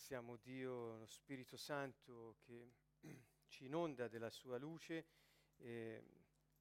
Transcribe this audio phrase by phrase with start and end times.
[0.00, 2.72] Ringraziamo Dio, lo Spirito Santo che
[3.52, 5.04] ci inonda della sua luce
[5.58, 6.02] e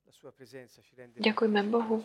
[0.03, 2.03] la sua presenza ci rende Ďakujeme Bohu.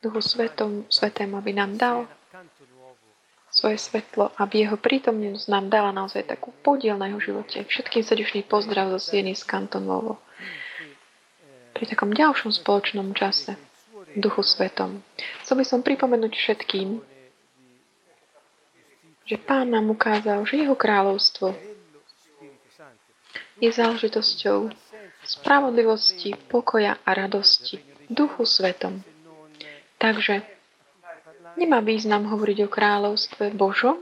[0.00, 2.08] Duchu Svetom, Svetému, aby nám dal
[3.52, 7.68] svoje svetlo, aby jeho prítomnosť nám dala naozaj takú podiel na jeho živote.
[7.68, 10.24] Všetkým srdečný pozdrav zo Sieny z Kantonovo.
[11.76, 13.60] Pri takom ďalšom spoločnom čase
[14.16, 15.04] Duchu Svetom.
[15.44, 17.17] Chcel by som pripomenúť všetkým,
[19.28, 21.52] že Pán nám ukázal, že jeho kráľovstvo
[23.60, 24.72] je záležitosťou
[25.20, 27.76] spravodlivosti, pokoja a radosti
[28.08, 29.04] Duchu Svetom.
[30.00, 30.40] Takže
[31.60, 34.00] nemá význam hovoriť o kráľovstve Božom,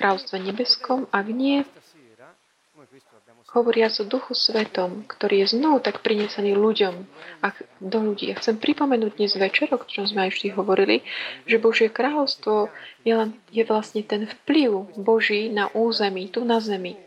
[0.00, 1.68] kráľovstve nebeskom, ak nie
[3.54, 6.94] hovoriac o Duchu Svetom, ktorý je znovu tak prinesený ľuďom
[7.40, 8.28] a do ľudí.
[8.28, 11.06] Ja chcem pripomenúť dnes večer, o ktorom sme aj vždy hovorili,
[11.46, 12.68] že Božie kráľovstvo
[13.06, 16.98] je, len, je vlastne ten vplyv Boží na území, tu na zemi.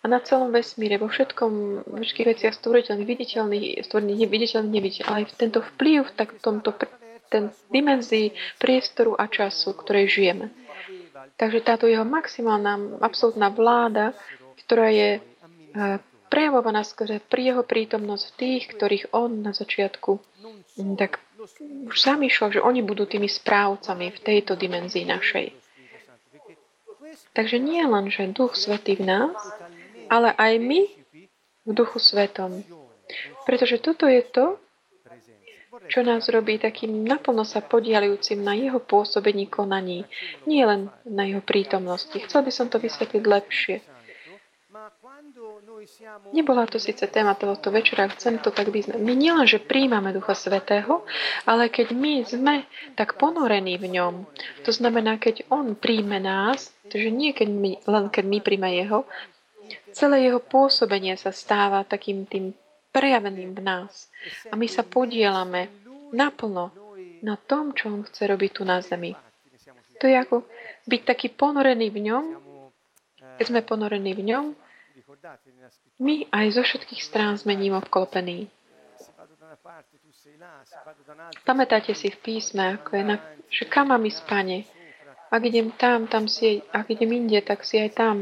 [0.00, 1.52] A na celom vesmíre, vo všetkom,
[1.84, 6.28] vo všetkých veciach stvoriteľných, viditeľných, stvorených, neviditeľných, neviditeľných, ale aj v tento vplyv v tak,
[6.40, 6.70] tomto
[7.28, 10.48] ten dimenzii priestoru a času, v ktorej žijeme.
[11.36, 14.16] Takže táto jeho maximálna, absolútna vláda,
[14.64, 15.20] ktorá je
[16.28, 20.20] prejavovaná skrze jeho prítomnosť tých, ktorých on na začiatku
[20.98, 21.22] tak
[21.86, 25.54] už zamýšľal, že oni budú tými správcami v tejto dimenzii našej.
[27.34, 29.38] Takže nie len, že Duch Svetý v nás,
[30.10, 30.80] ale aj my
[31.66, 32.62] v Duchu Svetom.
[33.46, 34.58] Pretože toto je to,
[35.88, 40.04] čo nás robí takým naplno sa podialujúcim na jeho pôsobení konaní,
[40.44, 42.18] nie len na jeho prítomnosti.
[42.18, 43.76] Chcel by som to vysvetliť lepšie.
[46.30, 49.02] Nebola to síce téma tohoto večera, chcem to tak vyznať.
[49.02, 51.02] My nielenže príjmame Ducha Svetého,
[51.42, 52.54] ale keď my sme
[52.94, 54.14] tak ponorení v ňom,
[54.62, 59.10] to znamená, keď On príjme nás, takže nie keď my, len keď my príjme Jeho,
[59.90, 62.54] celé Jeho pôsobenie sa stáva takým tým
[62.94, 64.08] prejaveným v nás.
[64.48, 65.68] A my sa podielame
[66.14, 66.72] naplno
[67.20, 69.12] na tom, čo On chce robiť tu na zemi.
[69.98, 70.46] To je ako
[70.86, 72.24] byť taký ponorený v ňom,
[73.38, 74.44] keď sme ponorení v ňom,
[75.98, 78.48] my aj zo všetkých strán sme ním obklopení.
[81.42, 83.16] Pamätáte si v písme, ako je na,
[83.48, 84.64] že kam mám ísť, pane?
[85.28, 88.16] Ak idem tam, tam si, ak idem inde, tak si aj tam.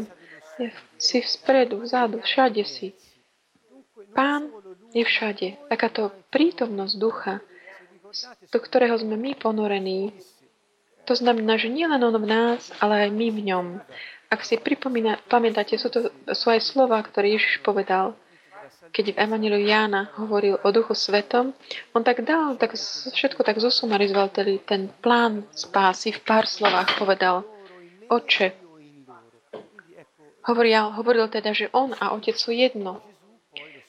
[0.96, 2.96] Si vzpredu, vzadu, všade si.
[4.16, 4.48] Pán
[4.96, 5.68] je všade.
[5.68, 7.34] Takáto prítomnosť ducha,
[8.48, 10.16] do ktorého sme my ponorení,
[11.06, 13.66] to znamená, že nielen on v nás, ale aj my v ňom.
[14.26, 18.18] Ak si pripomína, pamätáte, sú to sú aj slova, ktoré Ježiš povedal,
[18.90, 21.54] keď v Evangeliu Jána hovoril o Duchu Svetom,
[21.94, 22.74] on tak dal, tak
[23.12, 27.46] všetko tak zosumarizoval, tedy ten plán spásy v pár slovách povedal,
[28.06, 28.54] Oče,
[30.46, 33.02] hovoril, hovoril teda, že on a Otec sú jedno.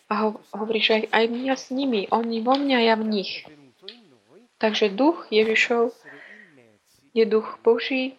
[0.07, 3.45] A ho, hovorí, že aj, aj mňa s nimi, oni vo mňa, ja v nich.
[4.57, 5.93] Takže duch Ježišov
[7.13, 8.17] je duch Boží,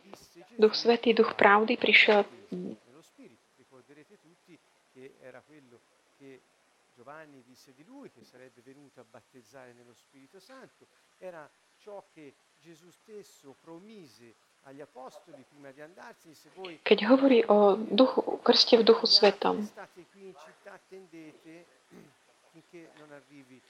[0.59, 2.27] Duch Svetý, Duch pravdy prišiel
[11.19, 11.49] era
[11.79, 17.79] ciò che Gesù stesso promise agli apostoli prima di andarsene, se voi Keď hovorí o
[17.79, 19.63] duchu, krste v duchu svetom,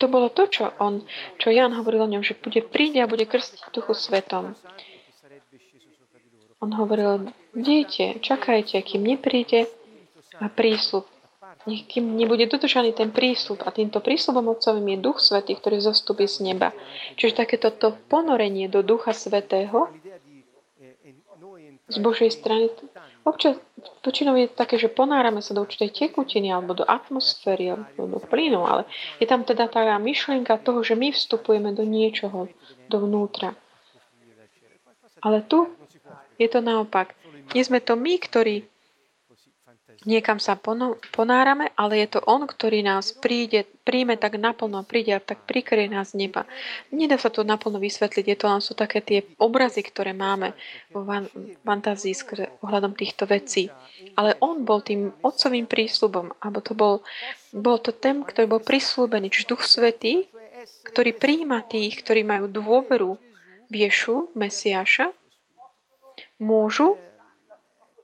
[0.00, 1.04] to bolo to, čo on,
[1.36, 4.56] čo Jan hovoril o ňom, že bude príde a bude krstiť duchu svetom.
[6.58, 9.70] On hovoril, dieťa, čakajte, kým nepríde
[10.42, 11.06] a prísľub.
[11.68, 16.24] Nech kým nebude dodržaný ten prísľub a týmto prísľubom Otcovým je Duch Svetý, ktorý zostupí
[16.24, 16.72] z neba.
[17.20, 19.92] Čiže takéto to ponorenie do Ducha Svetého
[21.88, 22.72] z Božej strany.
[23.24, 23.60] Občas
[24.00, 28.64] väčšinou je také, že ponárame sa do určitej tekutiny alebo do atmosféry alebo do plynu,
[28.64, 28.88] ale
[29.20, 32.48] je tam teda tá myšlienka toho, že my vstupujeme do niečoho,
[32.88, 33.52] dovnútra.
[35.20, 35.68] Ale tu
[36.38, 37.12] je to naopak.
[37.52, 38.64] Nie sme to my, ktorí
[40.06, 40.54] niekam sa
[41.10, 45.90] ponárame, ale je to On, ktorý nás príde, príjme tak naplno, príde a tak prikrie
[45.90, 46.46] nás z neba.
[46.94, 50.54] Nedá sa to naplno vysvetliť, je to len sú také tie obrazy, ktoré máme
[50.94, 51.02] vo
[51.66, 52.14] fantázii
[52.62, 53.72] ohľadom týchto vecí.
[54.14, 56.94] Ale On bol tým otcovým prísľubom, alebo to bol,
[57.50, 60.30] bol to ten, ktorý bol prislúbený, čiže Duch Svetý,
[60.88, 63.18] ktorý príjma tých, ktorí majú dôveru
[63.68, 65.12] v Ješu, Mesiáša,
[66.38, 66.98] môžu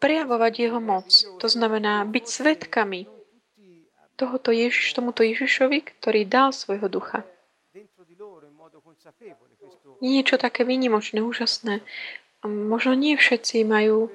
[0.02, 1.08] prejavovať jeho moc.
[1.40, 3.08] To znamená byť svetkami
[4.14, 7.26] tohoto Ježiš, tomuto Ježišovi, ktorý dal svojho ducha.
[10.04, 11.80] Niečo také výnimočné, úžasné.
[12.44, 14.12] možno nie všetci majú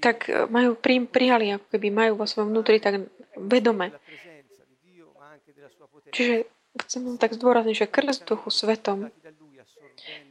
[0.00, 3.04] tak e, majú pri, prijali, ako keby majú vo svojom vnútri tak
[3.36, 3.92] vedome.
[6.10, 6.48] Čiže
[6.88, 9.12] chcem tak zdôrazniť, že krst duchu svetom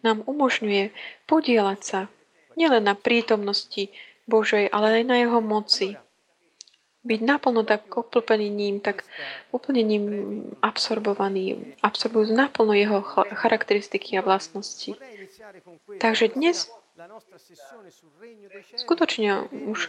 [0.06, 0.92] nám umožňuje
[1.26, 2.00] podielať sa
[2.60, 3.90] nielen na prítomnosti
[4.28, 5.96] Božej, ale aj na jeho moci.
[7.00, 9.08] Byť naplno tak oplpený ním, tak
[9.56, 10.04] úplne ním
[10.60, 13.00] absorbovaný, absorbujú naplno jeho
[13.34, 15.00] charakteristiky a vlastnosti.
[16.04, 16.68] Takže dnes
[18.76, 19.88] Skutočne už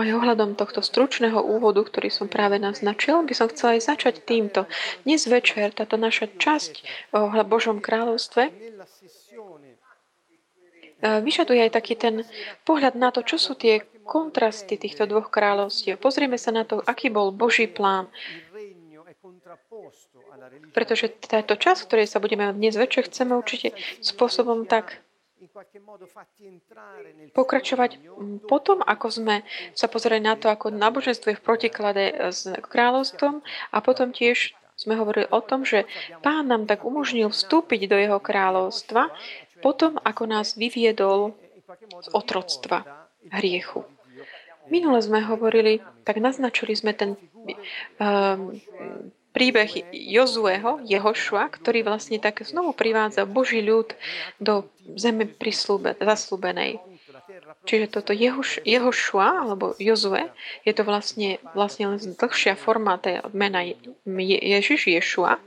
[0.00, 4.64] aj ohľadom tohto stručného úvodu, ktorý som práve naznačil, by som chcela aj začať týmto.
[5.04, 6.72] Dnes večer táto naša časť
[7.12, 8.48] o Božom kráľovstve
[11.02, 12.22] vyžaduje aj taký ten
[12.62, 15.98] pohľad na to, čo sú tie kontrasty týchto dvoch kráľovstiev.
[15.98, 18.06] Pozrieme sa na to, aký bol Boží plán.
[20.72, 25.02] Pretože táto časť, ktorej sa budeme dnes večer, chceme určite spôsobom tak
[27.34, 27.98] pokračovať
[28.46, 29.36] potom, ako sme
[29.74, 33.42] sa pozerali na to, ako náboženstvo je v protiklade s kráľovstvom
[33.74, 35.86] a potom tiež sme hovorili o tom, že
[36.24, 39.12] pán nám tak umožnil vstúpiť do jeho kráľovstva
[39.62, 41.38] potom, ako nás vyviedol
[42.02, 42.84] z otroctva
[43.30, 43.86] hriechu.
[44.68, 47.14] Minule sme hovorili, tak naznačili sme ten
[47.98, 48.54] um,
[49.32, 53.96] príbeh Jozueho, Jehošua, ktorý vlastne tak znovu privádza Boží ľud
[54.38, 55.26] do zeme
[55.98, 56.78] zaslúbenej.
[57.64, 60.28] Čiže toto Jehoš, Jehošua, alebo Jozue,
[60.66, 63.64] je to vlastne, vlastne len dlhšia forma tej mena
[64.06, 65.38] Ježiš Ješua.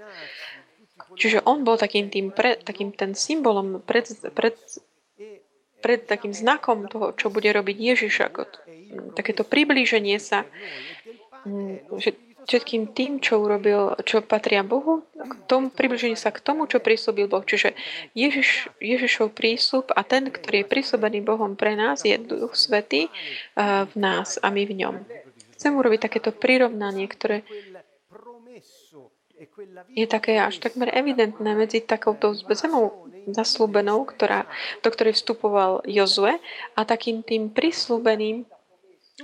[1.16, 4.56] Čiže on bol takým, tým pre, takým ten symbolom pred, pred,
[5.80, 8.42] pred takým znakom toho, čo bude robiť Ježiš, ako
[9.16, 10.44] takéto priblíženie sa,
[11.96, 12.16] že
[12.46, 17.26] všetkým tým, čo urobil, čo patria Bohu, k tomu, približenie sa k tomu, čo prísľubil
[17.26, 17.42] Boh.
[17.42, 17.74] Čiže
[18.14, 23.10] Ježiš, Ježišov prísľub a ten, ktorý je prísľubený Bohom pre nás, je Duch Svetý
[23.58, 24.96] v nás a my v ňom.
[25.58, 27.42] Chcem urobiť takéto prirovnanie, ktoré
[29.92, 34.46] je také až takmer evidentné medzi takouto zemou zaslúbenou, ktorá,
[34.86, 36.38] do ktorej vstupoval Jozue
[36.78, 38.46] a takým tým prislúbeným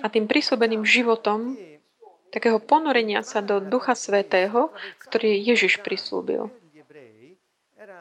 [0.01, 1.59] a tým prislúbeným životom,
[2.31, 4.71] takého ponorenia sa do Ducha Svetého,
[5.03, 6.47] ktorý Ježiš prislúbil,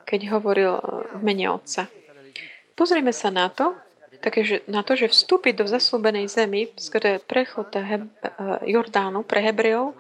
[0.07, 0.79] keď hovoril
[1.19, 1.91] v mene Otca.
[2.79, 3.75] Pozrieme sa na to,
[4.23, 8.13] také, že, na to, že vstúpiť do zaslúbenej zemi, skrze prechod Heb-
[8.65, 9.99] Jordánu pre Hebrejov,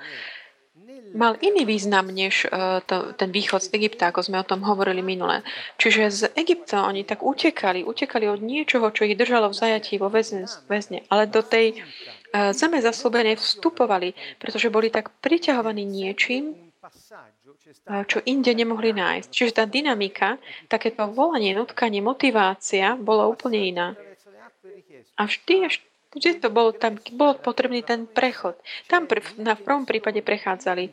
[1.15, 5.03] mal iný význam než uh, to, ten východ z Egypta, ako sme o tom hovorili
[5.03, 5.43] minule.
[5.77, 10.09] Čiže z Egypta oni tak utekali, utekali od niečoho, čo ich držalo v zajatí vo
[10.09, 11.83] väzne, ale do tej
[12.31, 16.55] zeme zaslúbenej vstupovali, pretože boli tak priťahovaní niečím,
[18.06, 19.29] čo inde nemohli nájsť.
[19.31, 20.39] Čiže tá dynamika,
[20.71, 23.89] takéto volanie, nutkanie, motivácia bola úplne iná.
[25.19, 25.67] A vždy,
[26.15, 28.59] vždy to bolo, tam bol potrebný ten prechod.
[28.91, 30.91] Tam pr- na, prvom prípade prechádzali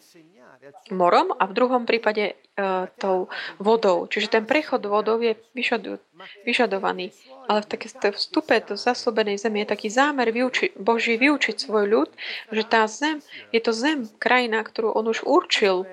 [0.92, 4.08] morom a v druhom prípade uh, tou vodou.
[4.08, 6.00] Čiže ten prechod vodou je vyžadu,
[6.44, 7.16] vyžadovaný.
[7.48, 12.10] Ale v takéto vstupe do zaslúbenej zemi je taký zámer vyuči, Boží vyučiť svoj ľud,
[12.52, 13.24] že tá zem,
[13.56, 15.88] je to zem, krajina, ktorú on už určil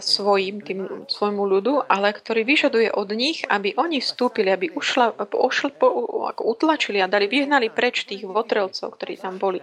[0.00, 5.74] svojim, tým, svojmu ľudu, ale ktorý vyžaduje od nich, aby oni vstúpili, aby ušla, pošl,
[5.76, 5.88] po,
[6.32, 9.60] ako utlačili a dali, vyhnali preč tých votrelcov, ktorí tam boli.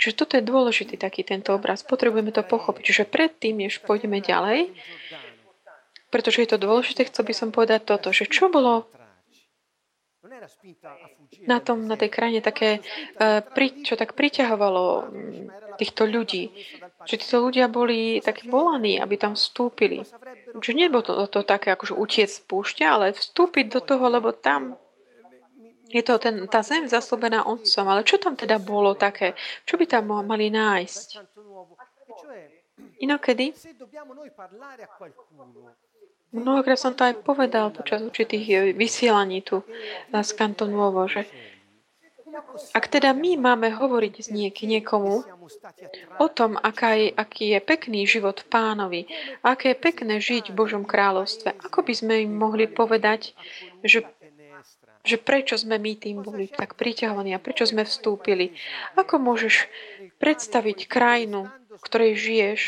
[0.00, 1.84] Čiže toto je dôležitý taký tento obraz.
[1.84, 2.82] Potrebujeme to pochopiť.
[2.86, 4.72] Čiže predtým, než pôjdeme ďalej,
[6.08, 8.88] pretože je to dôležité, chcel by som povedať toto, že čo bolo
[11.46, 12.80] na tom, na tej krajine také,
[13.18, 13.42] uh,
[13.82, 16.50] čo tak priťahovalo mm, týchto ľudí.
[17.06, 20.02] Že títo ľudia boli tak volaní, aby tam vstúpili.
[20.56, 24.80] Čiže nebolo to, to také akože utiec z púšťa, ale vstúpiť do toho, lebo tam
[25.86, 29.38] je to ten, tá zem zaslúbená otcom, ale čo tam teda bolo také?
[29.62, 31.08] Čo by tam mali nájsť?
[33.00, 33.54] Inokedy
[36.34, 39.62] Mnohokrát som to aj povedal počas určitých eh, vysielaní tu
[40.10, 41.26] z Kantonovo, že
[42.76, 45.24] ak teda my máme hovoriť s niek- niekomu
[46.20, 49.00] o tom, aká je, aký je pekný život v pánovi,
[49.40, 53.32] aké je pekné žiť v Božom kráľovstve, ako by sme im mohli povedať,
[53.80, 54.04] že
[55.06, 58.58] že prečo sme my tým boli tak priťahovaní a prečo sme vstúpili.
[58.98, 59.70] Ako môžeš
[60.18, 62.60] predstaviť krajinu, v ktorej žiješ,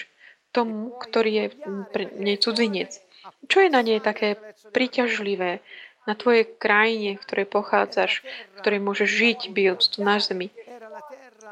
[0.54, 1.46] tomu, ktorý je
[1.90, 3.02] pre nej cudzinec?
[3.48, 4.36] Čo je na nej také
[4.72, 5.60] príťažlivé
[6.08, 10.48] na tvojej krajine, v ktorej pochádzaš, v ktorej môžeš žiť, byť tu na zemi?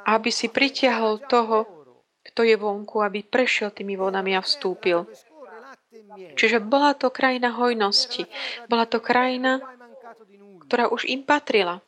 [0.09, 1.69] Aby si pritiahol toho,
[2.27, 5.07] kto je vonku, aby prešiel tými vodami a vstúpil.
[6.37, 8.29] Čiže bola to krajina hojnosti.
[8.69, 9.63] Bola to krajina,
[10.67, 11.81] ktorá už im patrila.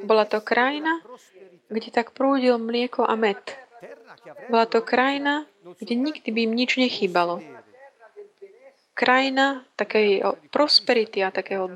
[0.00, 1.00] Bola to krajina,
[1.68, 3.40] kde tak prúdil mlieko a med.
[4.48, 5.48] Bola to krajina,
[5.80, 7.42] kde nikdy by im nič nechýbalo.
[8.92, 10.20] Krajina takej
[10.52, 11.68] prosperity a takého,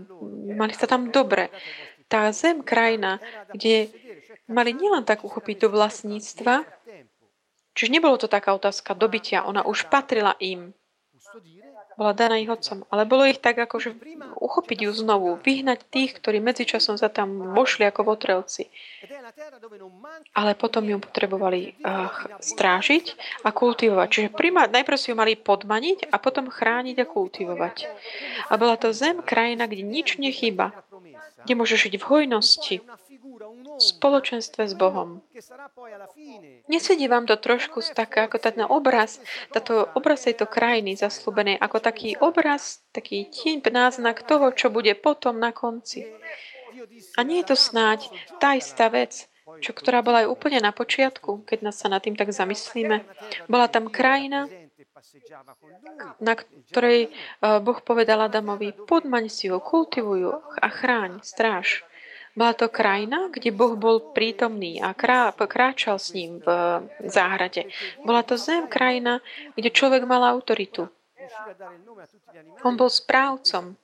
[0.53, 1.49] mali sa tam dobre.
[2.07, 3.19] Tá zem, krajina,
[3.51, 3.91] kde
[4.47, 6.63] mali nielen tak uchopiť do vlastníctva,
[7.73, 10.77] čiže nebolo to taká otázka dobytia, ona už patrila im
[11.97, 12.85] bola daná ich otcom.
[12.93, 13.97] Ale bolo ich tak, akože
[14.37, 18.69] uchopiť ju znovu, vyhnať tých, ktorí medzičasom sa tam vošli ako votrelci.
[20.37, 24.09] Ale potom ju potrebovali uh, strážiť a kultivovať.
[24.13, 27.77] Čiže prima, najprv si ju mali podmaniť a potom chrániť a kultivovať.
[28.53, 30.77] A bola to zem, krajina, kde nič nechýba,
[31.49, 32.77] kde môžeš žiť v hojnosti,
[33.79, 35.21] spoločenstve s Bohom.
[36.67, 39.21] Nesedí vám to trošku tak, ako ten obraz,
[39.53, 45.37] táto obraz tejto krajiny zaslúbenej, ako taký obraz, taký tieň, náznak toho, čo bude potom
[45.37, 46.09] na konci.
[47.17, 48.09] A nie je to snáď
[48.41, 49.29] tá istá vec,
[49.61, 53.07] čo, ktorá bola aj úplne na počiatku, keď nás sa nad tým tak zamyslíme.
[53.49, 54.51] Bola tam krajina,
[56.21, 61.85] na ktorej eh, Boh povedal Adamovi, podmaň si ho, kultivujú a chráň, stráž.
[62.37, 66.49] Bola to krajina, kde Boh bol prítomný a krá, kráčal s ním v
[67.09, 67.65] záhrade.
[68.05, 69.25] Bola to zem, krajina,
[69.57, 70.93] kde človek mal autoritu.
[72.61, 73.81] On bol správcom,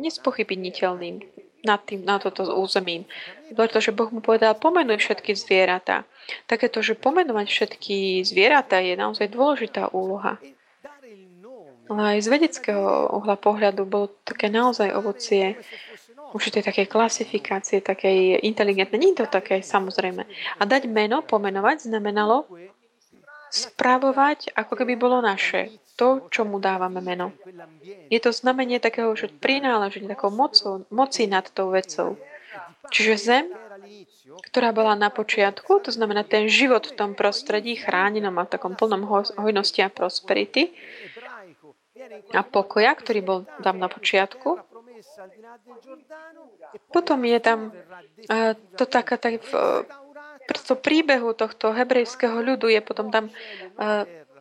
[0.00, 1.20] nespochybniteľným
[1.60, 3.04] nad, tým, nad toto územím.
[3.52, 6.08] Pretože Boh mu povedal, pomenuj všetky zvieratá.
[6.48, 10.40] Takéto, že pomenovať všetky zvieratá je naozaj dôležitá úloha.
[11.90, 15.58] Ale aj z vedeckého uhla pohľadu bolo také naozaj ovocie
[16.32, 19.00] určitej takej klasifikácie, takej inteligentnej.
[19.00, 20.22] Nie je to také samozrejme.
[20.58, 22.46] A dať meno, pomenovať, znamenalo
[23.50, 25.74] správovať, ako keby bolo naše.
[25.98, 27.34] To, čo mu dávame meno.
[28.08, 32.16] Je to znamenie takého, že prináleženie, takou mocou, moci nad tou vecou.
[32.88, 33.44] Čiže zem,
[34.48, 38.72] ktorá bola na počiatku, to znamená ten život v tom prostredí chránenom a v takom
[38.78, 39.04] plnom
[39.36, 40.72] hojnosti a prosperity
[42.32, 44.56] a pokoja, ktorý bol tam na počiatku,
[46.92, 47.72] potom je tam
[48.76, 53.30] to taká tak v uh, príbehu tohto hebrejského ľudu je potom tam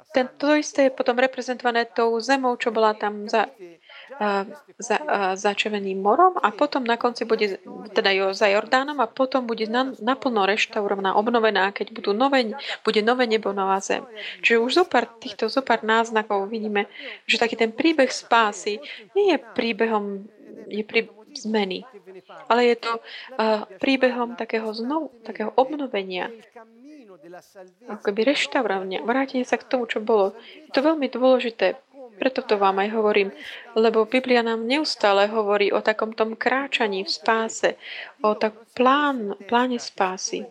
[0.10, 3.46] ten, to isté je potom reprezentované tou zemou, čo bola tam za,
[4.82, 4.98] za,
[5.38, 7.62] začeveným morom a potom na konci bude
[7.94, 13.06] teda jo, za Jordánom a potom bude na, naplno reštaurovaná, obnovená, keď budú nové, bude
[13.06, 14.02] nové nebo, nová zem.
[14.42, 16.90] Čiže už zopár týchto zopár náznakov vidíme,
[17.30, 18.82] že taký ten príbeh spásy
[19.14, 20.26] nie je príbehom
[20.68, 21.86] je pri zmeny.
[22.50, 26.34] Ale je to uh, príbehom takého znovu, takého obnovenia,
[27.86, 30.34] ako reštaurovania, vrátenie sa k tomu, čo bolo.
[30.66, 31.78] Je to veľmi dôležité,
[32.20, 33.30] preto to vám aj hovorím,
[33.80, 37.70] lebo Biblia nám neustále hovorí o takom tom kráčaní v spáse,
[38.20, 40.44] o tak plán, pláne spásy.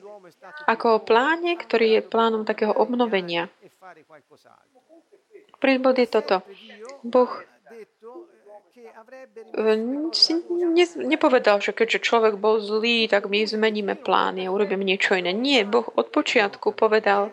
[0.64, 3.52] Ako o pláne, ktorý je plánom takého obnovenia.
[5.58, 6.40] Prvý bod je toto.
[7.04, 7.28] Boh
[10.12, 15.14] si ne, nepovedal, že keďže človek bol zlý, tak my zmeníme plány a urobíme niečo
[15.14, 15.30] iné.
[15.30, 17.30] Nie, Boh od počiatku povedal,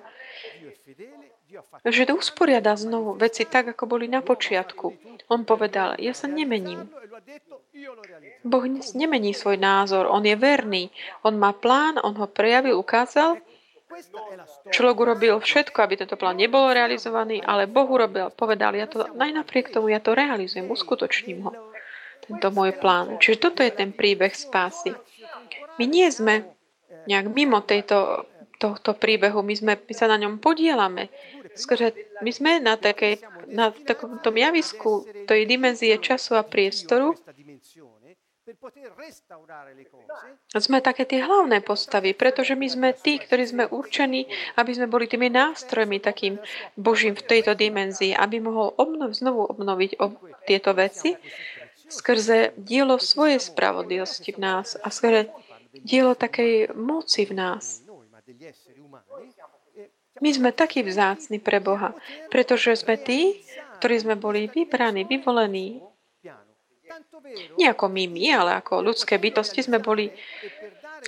[1.85, 4.93] že to usporiada znovu veci tak, ako boli na počiatku.
[5.31, 6.85] On povedal, ja sa nemením.
[8.45, 10.93] Boh nemení svoj názor, on je verný.
[11.25, 13.41] On má plán, on ho prejavil, ukázal
[14.73, 19.31] Človek urobil všetko, aby tento plán nebol realizovaný, ale Boh urobil, povedal, ja to, aj
[19.31, 21.51] napriek tomu ja to realizujem, uskutočním ho.
[22.25, 23.21] Tento môj plán.
[23.21, 24.97] Čiže toto je ten príbeh spásy.
[25.77, 26.49] My nie sme
[27.05, 28.25] nejak mimo tejto,
[28.57, 31.13] tohto príbehu, my, sme, my sa na ňom podielame.
[31.53, 31.93] Skôr,
[32.25, 37.13] my sme na, takej, na takom tom javisku tej dimenzie času a priestoru,
[40.61, 44.29] sme také tie hlavné postavy, pretože my sme tí, ktorí sme určení,
[44.61, 46.37] aby sme boli tými nástrojmi takým
[46.77, 51.17] Božím v tejto dimenzii, aby mohol obnov, znovu obnoviť ob, tieto veci
[51.89, 55.33] skrze dielo svojej spravodlivosti v nás a skrze
[55.81, 57.81] dielo takej moci v nás.
[60.21, 61.97] My sme takí vzácni pre Boha,
[62.29, 63.41] pretože sme tí,
[63.81, 65.83] ktorí sme boli vybraní, vyvolení
[67.55, 70.11] nie ako my, my, ale ako ľudské bytosti sme boli,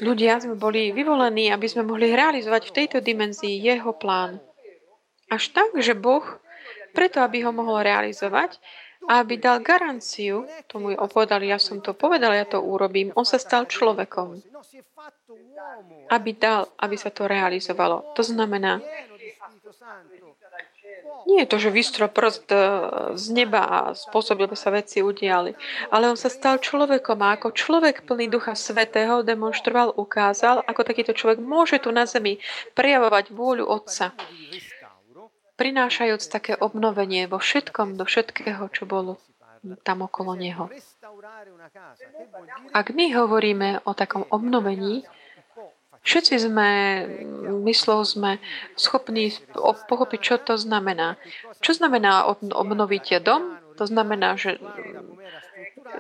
[0.04, 4.40] ľudia sme boli vyvolení, aby sme mohli realizovať v tejto dimenzii jeho plán.
[5.28, 6.24] Až tak, že Boh,
[6.96, 8.58] preto aby ho mohol realizovať,
[9.08, 13.40] aby dal garanciu, tomu je opovedal, ja som to povedal, ja to urobím, on sa
[13.40, 14.44] stal človekom.
[16.12, 18.12] Aby dal, aby sa to realizovalo.
[18.16, 18.84] To znamená,
[21.28, 22.58] Nie je to, že vystrel prst e,
[23.20, 25.52] z neba a spôsobil, sa veci udiali.
[25.92, 31.12] Ale on sa stal človekom a ako človek plný Ducha Svetého demonstroval, ukázal, ako takýto
[31.12, 32.40] človek môže tu na zemi
[32.74, 34.16] prejavovať vôľu Otca
[35.58, 39.18] prinášajúc také obnovenie vo všetkom, do všetkého, čo bolo
[39.82, 40.70] tam okolo neho.
[42.72, 45.04] Ak my hovoríme o takom obnovení,
[46.08, 46.70] všetci sme,
[47.68, 48.40] myslou sme
[48.80, 49.36] schopní
[49.92, 51.20] pochopiť, čo to znamená.
[51.60, 53.60] Čo znamená obnoviť dom?
[53.76, 54.58] To znamená, že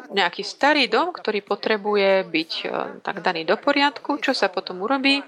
[0.07, 2.71] nejaký starý dom, ktorý potrebuje byť eh,
[3.03, 5.23] tak daný do poriadku, čo sa potom urobí?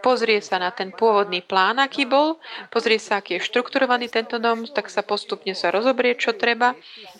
[0.00, 2.40] pozrie sa na ten pôvodný plán, aký bol,
[2.72, 6.74] pozrie sa, aký je štrukturovaný tento dom, tak sa postupne sa rozobrie, čo treba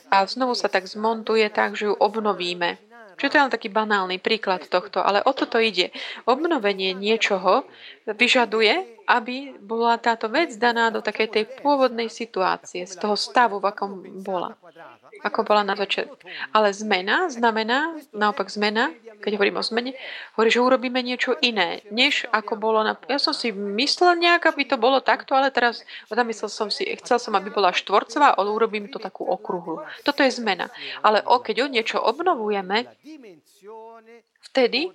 [0.09, 2.89] a znovu sa tak zmontuje tak, že ju obnovíme.
[3.21, 5.93] Čiže to je len taký banálny príklad tohto, ale o toto ide.
[6.25, 7.69] Obnovenie niečoho
[8.09, 13.67] vyžaduje, aby bola táto vec daná do takej tej pôvodnej situácie, z toho stavu, v
[13.67, 13.90] akom
[14.23, 14.55] bola
[15.21, 16.17] ako bola na začiatku.
[16.55, 19.93] Ale zmena znamená, naopak zmena, keď hovorím o zmene,
[20.38, 22.97] hovorí, že urobíme niečo iné, než ako bolo na...
[23.11, 27.21] Ja som si myslel nejak, aby to bolo takto, ale teraz zamyslel som si, chcel
[27.21, 29.85] som, aby bola štvorcová, ale urobím to takú okruhlu.
[30.07, 30.73] Toto je zmena.
[31.05, 32.88] Ale o, keď o niečo obnovujeme,
[34.50, 34.88] vtedy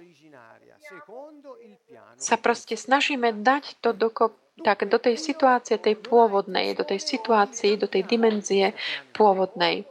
[2.18, 7.76] sa proste snažíme dať to dokop, tak do tej situácie, tej pôvodnej, do tej situácii,
[7.76, 8.72] do tej dimenzie
[9.12, 9.84] pôvodnej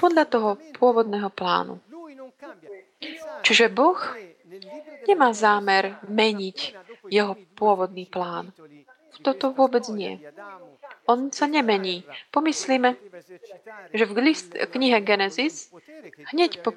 [0.00, 1.80] podľa toho pôvodného plánu.
[3.44, 4.00] Čiže Boh
[5.08, 6.58] nemá zámer meniť
[7.08, 8.52] jeho pôvodný plán.
[9.20, 10.16] Toto vôbec nie.
[11.10, 12.06] On sa nemení.
[12.30, 12.94] Pomyslíme,
[13.90, 15.74] že v list, knihe Genesis,
[16.30, 16.70] hneď po,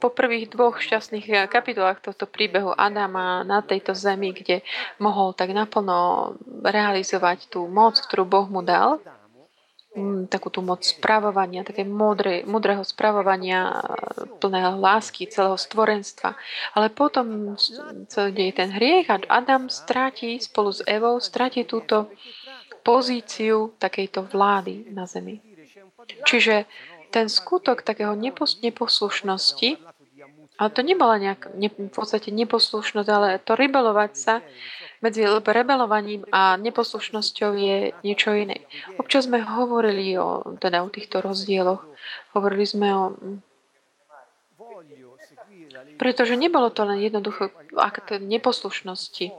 [0.00, 4.64] po prvých dvoch šťastných kapitolách tohto príbehu Adama na tejto zemi, kde
[4.96, 6.32] mohol tak naplno
[6.64, 8.96] realizovať tú moc, ktorú Boh mu dal,
[10.28, 13.80] takú tú moc spravovania, také múdre, múdreho spravovania,
[14.38, 16.36] plného lásky celého stvorenstva.
[16.76, 17.56] Ale potom
[18.06, 22.12] sa deje ten hriech a Adam stráti spolu s Evou, stráti túto
[22.86, 25.42] pozíciu takejto vlády na zemi.
[26.22, 26.70] Čiže
[27.10, 28.14] ten skutok takého
[28.62, 29.80] neposlušnosti,
[30.56, 34.34] ale to nebola nejak, ne, v podstate neposlušnosť, ale to rebelovať sa,
[35.00, 38.64] medzi rebelovaním a neposlušnosťou je niečo iné.
[38.96, 41.84] Občas sme hovorili o, teda o týchto rozdieloch.
[42.32, 43.04] Hovorili sme o
[45.96, 49.32] pretože nebolo to len jednoducho akt neposlušnosti.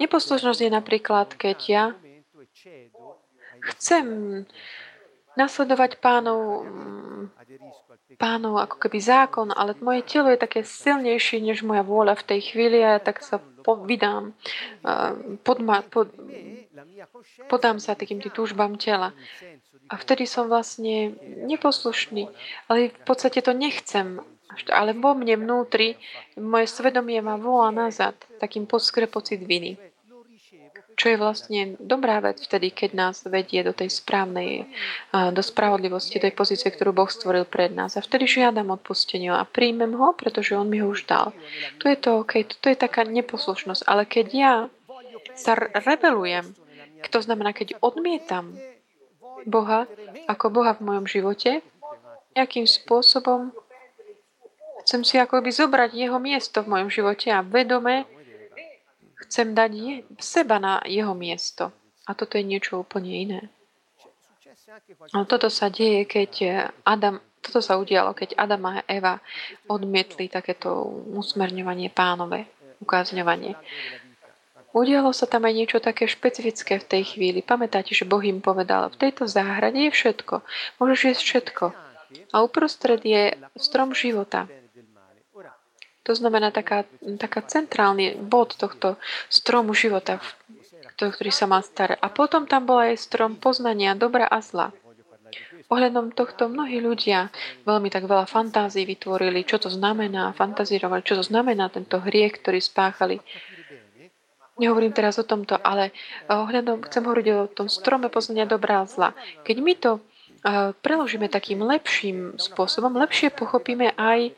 [0.00, 1.84] Neposlušnosť je napríklad, keď ja
[3.72, 4.06] chcem
[5.38, 6.66] nasledovať pánov,
[8.18, 12.40] pánov ako keby zákon, ale moje telo je také silnejšie než moja vôľa v tej
[12.50, 14.34] chvíli a ja tak sa vydám,
[15.46, 16.10] podma, pod,
[17.46, 19.14] podám sa takým tým túžbám tela.
[19.88, 21.16] A vtedy som vlastne
[21.48, 22.28] neposlušný,
[22.68, 24.20] ale v podstate to nechcem.
[24.68, 25.96] Ale vo mne vnútri
[26.36, 29.76] moje svedomie ma volá nazad, takým podskre pocit viny
[30.98, 34.66] čo je vlastne dobrá vec vtedy, keď nás vedie do tej správnej,
[35.14, 37.94] do spravodlivosti, tej pozície, ktorú Boh stvoril pred nás.
[37.94, 41.30] A vtedy žiadam odpustenie a príjmem ho, pretože On mi ho už dal.
[41.78, 43.86] To je to OK, to je taká neposlušnosť.
[43.86, 44.54] Ale keď ja
[45.38, 46.58] sa rebelujem,
[47.14, 48.58] to znamená, keď odmietam
[49.46, 49.86] Boha
[50.26, 51.62] ako Boha v mojom živote,
[52.34, 53.54] nejakým spôsobom
[54.82, 58.17] chcem si akoby zobrať jeho miesto v mojom živote a vedome
[59.26, 61.74] Chcem dať je, seba na jeho miesto.
[62.06, 63.40] A toto je niečo úplne iné.
[65.12, 66.30] Ale toto sa deje, keď
[66.86, 69.18] Adam, toto sa udialo, keď Adam a Eva
[69.66, 70.70] odmietli takéto
[71.16, 72.46] usmerňovanie pánové,
[72.78, 73.56] ukázňovanie.
[74.76, 77.40] Udialo sa tam aj niečo také špecifické v tej chvíli.
[77.40, 80.44] Pamätáte, že Boh im povedal, v tejto záhrade je všetko.
[80.76, 81.64] Môžeš jesť všetko.
[82.32, 84.44] A uprostred je strom života.
[86.08, 86.88] To znamená taká,
[87.20, 88.96] taká centrálny bod tohto
[89.28, 90.24] stromu života,
[90.96, 92.00] ktorý sa má staré.
[92.00, 94.72] A potom tam bol aj strom poznania dobra a zla.
[95.68, 97.28] Ohľadom tohto mnohí ľudia
[97.68, 102.56] veľmi tak veľa fantázií vytvorili, čo to znamená, fantazírovali, čo to znamená tento hriech, ktorý
[102.56, 103.20] spáchali.
[104.56, 105.92] Nehovorím teraz o tomto, ale
[106.32, 109.12] ohľadom, chcem hovoriť o tom strome poznania dobrá a zla.
[109.44, 110.00] Keď my to
[110.84, 114.34] preložíme takým lepším spôsobom, lepšie pochopíme aj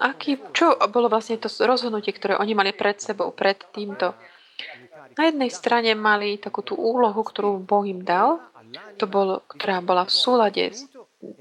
[0.00, 4.16] Aký, čo bolo vlastne to rozhodnutie, ktoré oni mali pred sebou, pred týmto?
[5.16, 8.40] Na jednej strane mali takú tú úlohu, ktorú Boh im dal,
[8.96, 10.86] to bolo, ktorá bola v súlade s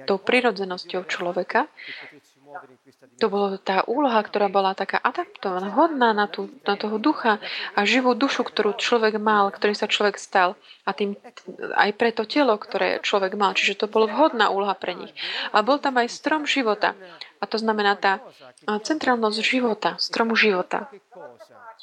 [0.03, 1.69] tou prirodzenosťou človeka.
[3.19, 7.43] To bola tá úloha, ktorá bola taká adaptovaná, hodná na, tú, na toho ducha
[7.75, 10.55] a živú dušu, ktorú človek mal, ktorý sa človek stal.
[10.87, 11.19] A tým
[11.75, 13.51] aj pre to telo, ktoré človek mal.
[13.51, 15.11] Čiže to bolo vhodná úloha pre nich.
[15.51, 16.95] A bol tam aj strom života.
[17.39, 18.23] A to znamená tá
[18.67, 20.87] centrálnosť života, stromu života.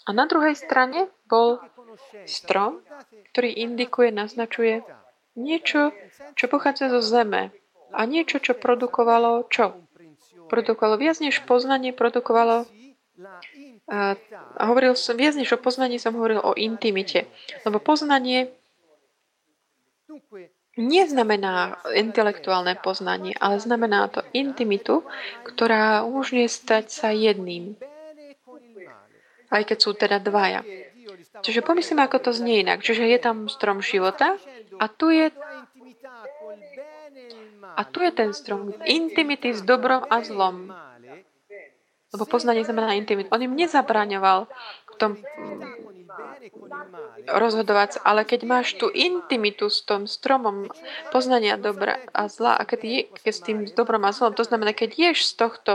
[0.09, 1.61] A na druhej strane bol
[2.25, 2.81] strom,
[3.33, 4.81] ktorý indikuje, naznačuje
[5.37, 5.93] niečo,
[6.33, 7.53] čo pochádza zo zeme
[7.93, 9.86] a niečo, čo produkovalo čo?
[10.47, 12.67] Produkovalo viac než poznanie, produkovalo
[13.87, 14.19] a,
[14.61, 17.31] hovoril som, viac než o poznaní som hovoril o intimite.
[17.63, 18.51] Lebo poznanie
[20.77, 25.07] neznamená intelektuálne poznanie, ale znamená to intimitu,
[25.49, 27.79] ktorá umožňuje stať sa jedným.
[29.49, 30.67] Aj keď sú teda dvaja.
[31.41, 32.83] Čiže pomyslíme, ako to znie inak.
[32.83, 34.37] Čiže je tam strom života
[34.77, 35.33] a tu je
[37.77, 40.73] a tu je ten strom intimity s dobrom a zlom.
[42.11, 43.29] Lebo poznanie znamená intimitu.
[43.29, 44.49] On im nezabraňoval
[44.89, 45.13] v tom
[47.27, 50.71] rozhodovať ale keď máš tú intimitu s tom stromom
[51.11, 54.73] poznania dobra a zla a keď, je, keď s tým dobrom a zlom, to znamená,
[54.73, 55.73] keď ješ z tohto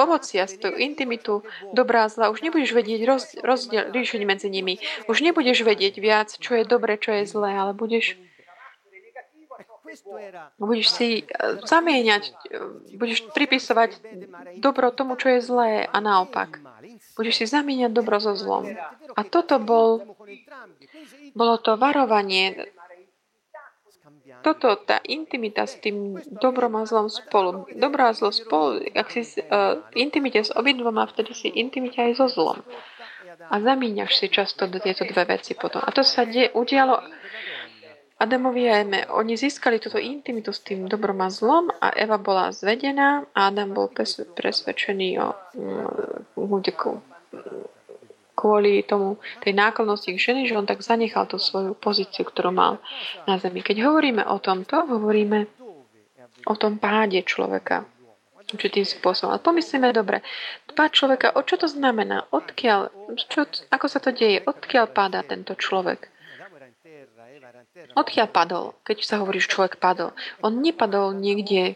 [0.00, 1.44] ovocia, z tú intimitu
[1.76, 3.92] dobra a zla, už nebudeš vedieť roz, rozdiel,
[4.24, 4.80] medzi nimi.
[5.06, 8.16] Už nebudeš vedieť viac, čo je dobre, čo je zlé, ale budeš
[10.58, 11.26] Budeš si eh,
[11.64, 12.34] zamieňať, eh,
[12.98, 13.90] budeš pripisovať
[14.58, 16.60] dobro tomu, čo je zlé a naopak.
[17.14, 18.74] Budeš si zamieňať dobro so zlom.
[19.14, 20.16] A toto bol,
[21.32, 22.74] bolo to varovanie,
[24.44, 27.64] toto, tá intimita s tým dobrom a zlom spolu.
[27.72, 32.28] Dobro a zlo spolu, ak si uh, intimite s obidvoma, vtedy si intimite aj so
[32.28, 32.60] zlom.
[33.48, 35.80] A zamíňaš si často tieto dve veci potom.
[35.80, 37.00] A to sa de- udialo
[38.14, 42.54] Adamovi a Eme, oni získali túto intimitu s tým dobrom a zlom a Eva bola
[42.54, 43.90] zvedená a Adam bol
[44.38, 46.34] presvedčený o mm,
[48.44, 52.76] kvôli tomu, tej náklonnosti k ženy, že on tak zanechal tú svoju pozíciu, ktorú mal
[53.24, 53.64] na zemi.
[53.64, 55.48] Keď hovoríme o tomto, hovoríme
[56.44, 57.88] o tom páde človeka
[58.52, 59.32] určitým spôsobom.
[59.32, 60.20] Ale pomyslíme dobre,
[60.76, 62.28] pád človeka, o čo to znamená?
[62.30, 64.44] Odkiaľ, čo, ako sa to deje?
[64.44, 66.13] Odkiaľ páda tento človek?
[67.74, 70.14] Odkiaľ padol, keď sa hovorí, že človek padol?
[70.46, 71.74] On nepadol niekde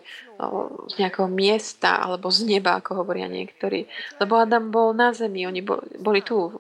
[0.87, 3.91] z nejakého miesta alebo z neba, ako hovoria niektorí.
[4.23, 5.59] Lebo Adam bol na zemi, oni
[5.99, 6.55] boli tu.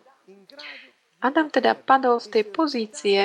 [1.22, 3.18] Adam teda padol z tej pozície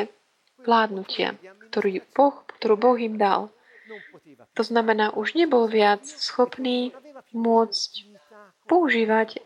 [0.62, 1.34] vládnutia,
[1.74, 3.50] ktorú boh, ktorú boh im dal.
[4.54, 6.94] To znamená, už nebol viac schopný
[7.34, 7.90] môcť
[8.70, 9.42] používať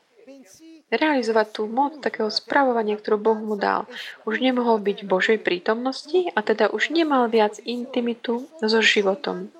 [0.88, 3.84] realizovať tú moc takého spravovania, ktorú Boh mu dal.
[4.24, 9.52] Už nemohol byť v Božej prítomnosti a teda už nemal viac intimitu so životom.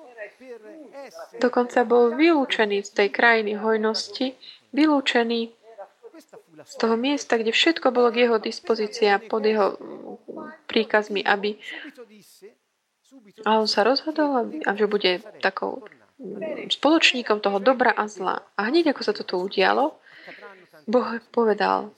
[1.38, 4.34] Dokonca bol vylúčený z tej krajiny hojnosti,
[4.72, 5.52] vylúčený
[6.68, 9.78] z toho miesta, kde všetko bolo k jeho dispozícii a pod jeho
[10.66, 11.60] príkazmi, aby
[13.46, 15.86] a on sa rozhodol, že bude takou
[16.68, 18.42] spoločníkom toho dobra a zla.
[18.58, 19.94] A hneď ako sa toto udialo,
[20.88, 21.92] Boh povedal,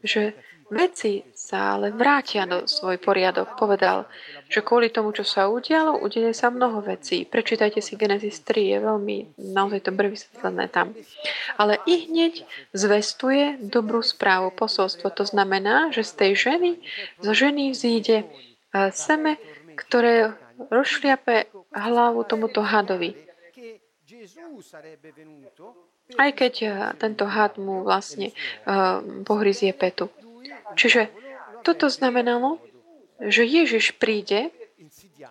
[0.00, 0.32] že
[0.68, 3.56] veci sa ale vrátia do svoj poriadok.
[3.56, 4.04] Povedal,
[4.48, 7.24] že kvôli tomu, čo sa udialo, udeje sa mnoho vecí.
[7.24, 9.16] Prečítajte si Genesis 3, je veľmi
[9.52, 10.92] naozaj to vysvetlené tam.
[11.56, 12.44] Ale i hneď
[12.76, 15.08] zvestuje dobrú správu, posolstvo.
[15.12, 16.70] To znamená, že z tej ženy,
[17.20, 18.26] zo ženy vzíde e,
[18.92, 19.40] seme,
[19.76, 20.36] ktoré
[20.68, 23.16] rozšliape hlavu tomuto hadovi.
[26.16, 28.32] Aj keď eh, tento had mu vlastne
[28.64, 30.08] uh, pohryzie petu.
[30.72, 31.12] Čiže
[31.66, 32.62] toto znamenalo,
[33.20, 34.48] že Ježiš príde,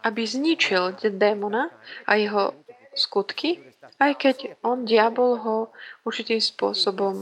[0.05, 1.71] aby zničil démona
[2.05, 2.53] a jeho
[2.93, 3.63] skutky,
[3.97, 5.57] aj keď on, diabol, ho
[6.05, 7.15] určitým spôsobom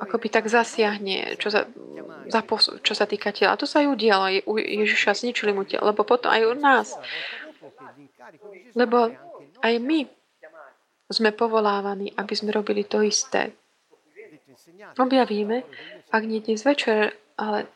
[0.00, 1.66] ako by tak zasiahne, čo sa,
[2.30, 2.40] za,
[2.80, 3.58] čo sa týka tela.
[3.58, 4.26] To sa aj udialo.
[4.54, 6.88] Ježiša zničili mu telo, lebo potom aj u nás.
[8.78, 9.10] Lebo
[9.60, 10.00] aj my
[11.10, 13.52] sme povolávaní, aby sme robili to isté.
[14.96, 15.66] Objavíme,
[16.14, 17.66] ak nie dnes večer, ale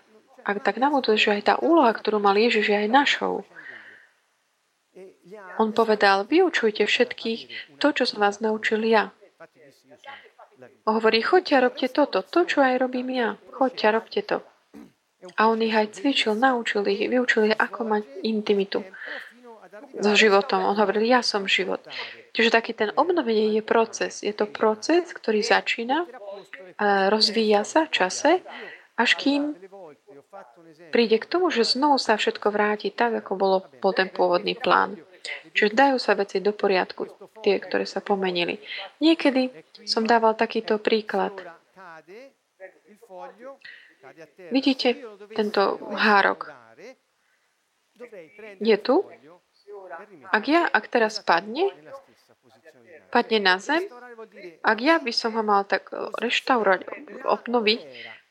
[0.47, 3.35] ak tak navoduje, že aj tá úloha, ktorú mal Ježiš, je aj našou.
[5.59, 7.41] On povedal, vyučujte všetkých
[7.83, 9.11] to, čo som vás naučil ja.
[10.87, 13.29] Hovorí, choďte a robte toto, to, čo aj robím ja.
[13.51, 14.39] Choďte a robte to.
[15.41, 18.85] A on ich aj cvičil, naučil ich, vyučil ich, ako mať intimitu
[20.01, 20.63] so životom.
[20.67, 21.83] On hovoril, ja som život.
[22.35, 24.23] Čiže taký ten obnovenie je proces.
[24.23, 26.07] Je to proces, ktorý začína,
[27.11, 28.31] rozvíja sa v čase,
[28.99, 29.55] až kým
[30.91, 34.99] príde k tomu, že znovu sa všetko vráti tak, ako bolo, bol ten pôvodný plán.
[35.55, 37.07] Čiže dajú sa veci do poriadku,
[37.41, 38.61] tie, ktoré sa pomenili.
[39.01, 39.51] Niekedy
[39.87, 41.33] som dával takýto príklad.
[44.53, 45.01] Vidíte
[45.33, 46.53] tento hárok?
[48.61, 49.07] Je tu?
[50.31, 51.71] Ak ja, ak teraz padne,
[53.11, 53.87] padne na zem,
[54.65, 56.81] ak ja by som ho mal tak reštaurovať,
[57.25, 57.81] obnoviť,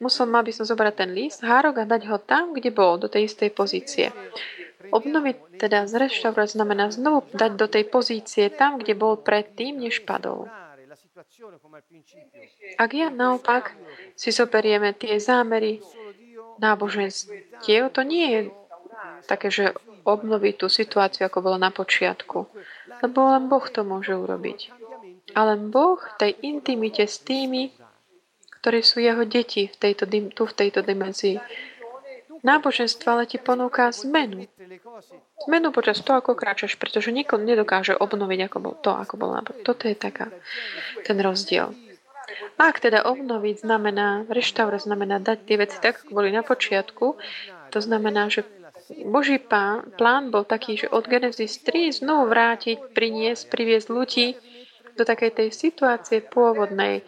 [0.03, 3.07] musel mal by som zobrať ten list, hárok a dať ho tam, kde bol, do
[3.07, 4.07] tej istej pozície.
[4.91, 10.51] Obnoviť, teda zreštaurovať, znamená znovu dať do tej pozície tam, kde bol predtým, než padol.
[12.75, 13.73] Ak ja naopak
[14.19, 15.79] si zoberieme tie zámery
[16.59, 18.39] náboženstiev, to nie je
[19.25, 22.39] také, že obnoviť tú situáciu, ako bolo na počiatku.
[22.99, 24.71] Lebo len Boh to môže urobiť.
[25.33, 27.71] Ale Boh tej intimite s tými,
[28.59, 31.39] ktorí sú jeho deti v tejto, tu v tejto dimenzii.
[32.43, 34.51] Náboženstvo ale ti ponúka zmenu.
[35.47, 39.63] Zmenu počas toho, ako kráčaš, pretože nikto nedokáže obnoviť ako bol to, ako bol náboženstvo.
[39.63, 40.27] Toto je taká,
[41.07, 41.71] ten rozdiel.
[42.59, 47.15] Ak teda obnoviť znamená, reštaurovať znamená dať tie veci tak, ako boli na počiatku,
[47.71, 48.43] to znamená, že
[49.07, 54.27] Boží pán, plán bol taký, že od Genesis 3 znovu vrátiť, priniesť, priviesť ľudí
[54.93, 57.01] do takej tej situácie pôvodnej.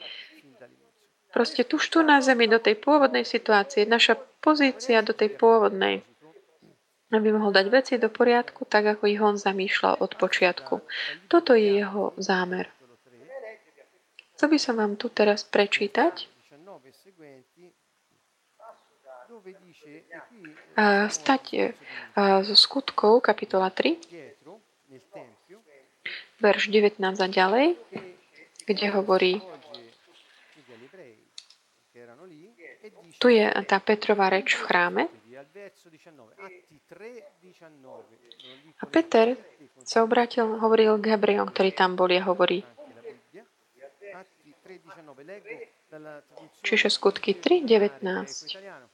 [1.30, 6.02] Proste tu tu na zemi, do tej pôvodnej situácie, naša pozícia do tej pôvodnej.
[7.12, 10.82] Aby mohol dať veci do poriadku, tak ako ich on zamýšľal od počiatku.
[11.30, 12.72] Toto je jeho zámer.
[14.36, 16.28] Chcel by som vám tu teraz prečítať
[21.10, 21.74] stať
[22.44, 23.98] zo skutkov, kapitola 3,
[26.42, 27.68] verš 19 a ďalej,
[28.66, 29.34] kde hovorí,
[33.18, 35.04] tu je tá Petrová reč v chráme.
[38.76, 39.40] A Peter
[39.86, 42.62] sa obratil, hovoril k Hebrejom, ktorí tam boli a hovorí,
[46.66, 48.85] Čiže skutky 3, 19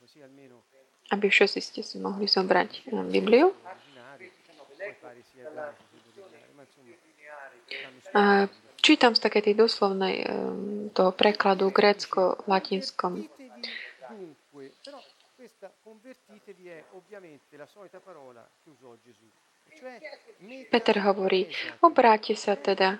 [1.11, 3.51] aby všetci ste si mohli zobrať eh, Bibliu.
[8.11, 8.47] A
[8.79, 10.27] čítam z takej tej doslovnej eh,
[10.95, 13.27] toho prekladu grécko-latinskom.
[20.71, 21.47] Peter hovorí,
[21.79, 22.99] obráte sa teda.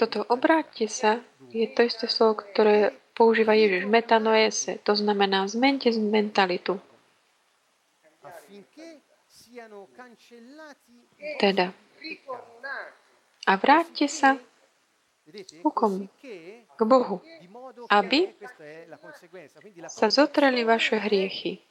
[0.00, 1.20] Toto obráťte sa
[1.52, 3.84] je to isté slovo, ktoré používa Ježiš.
[3.86, 6.80] Metanoese, to znamená zmente mentalitu.
[11.40, 11.72] Teda.
[13.46, 14.38] A vráťte sa
[15.62, 16.08] ku komu?
[16.76, 17.20] K Bohu.
[17.90, 18.30] Aby
[19.86, 21.62] sa zotreli vaše hriechy.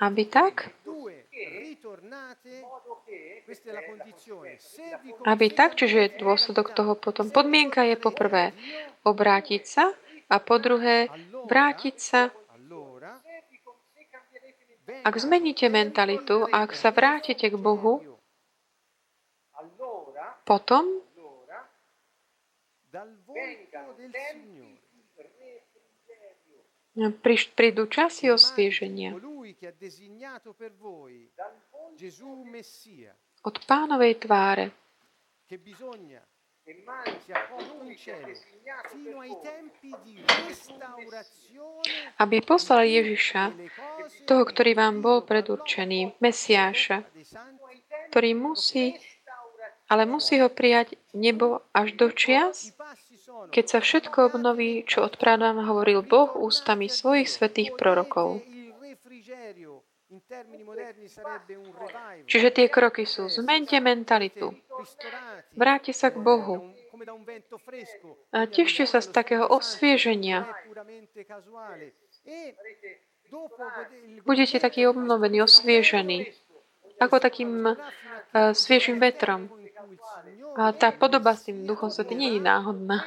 [0.00, 0.68] Aby tak,
[5.24, 7.32] aby tak, čiže je dôsledok toho potom.
[7.32, 8.52] Podmienka je poprvé
[9.04, 9.92] obrátiť sa
[10.28, 11.08] a po druhé
[11.48, 12.28] vrátiť sa.
[15.04, 18.04] Ak zmeníte mentalitu, ak sa vrátite k Bohu,
[20.44, 21.00] potom
[27.54, 29.14] prídu časy osvieženia.
[33.44, 34.72] od pánovej tváre,
[42.18, 43.42] aby poslal Ježiša,
[44.24, 47.04] toho, ktorý vám bol predurčený, Mesiáša,
[48.08, 48.96] ktorý musí,
[49.92, 52.72] ale musí ho prijať nebo až do čias,
[53.50, 58.42] keď sa všetko obnoví, čo od hovoril Boh ústami svojich svetých prorokov.
[62.30, 64.54] Čiže tie kroky sú zmente mentalitu,
[65.58, 66.74] vráte sa k Bohu,
[68.32, 70.46] a tešte sa z takého osvieženia.
[74.22, 76.30] Budete taký obnovený, osviežený,
[77.02, 79.50] ako takým uh, sviežým vetrom.
[80.54, 83.02] A tá podoba s tým Duchom Svetým nie je náhodná.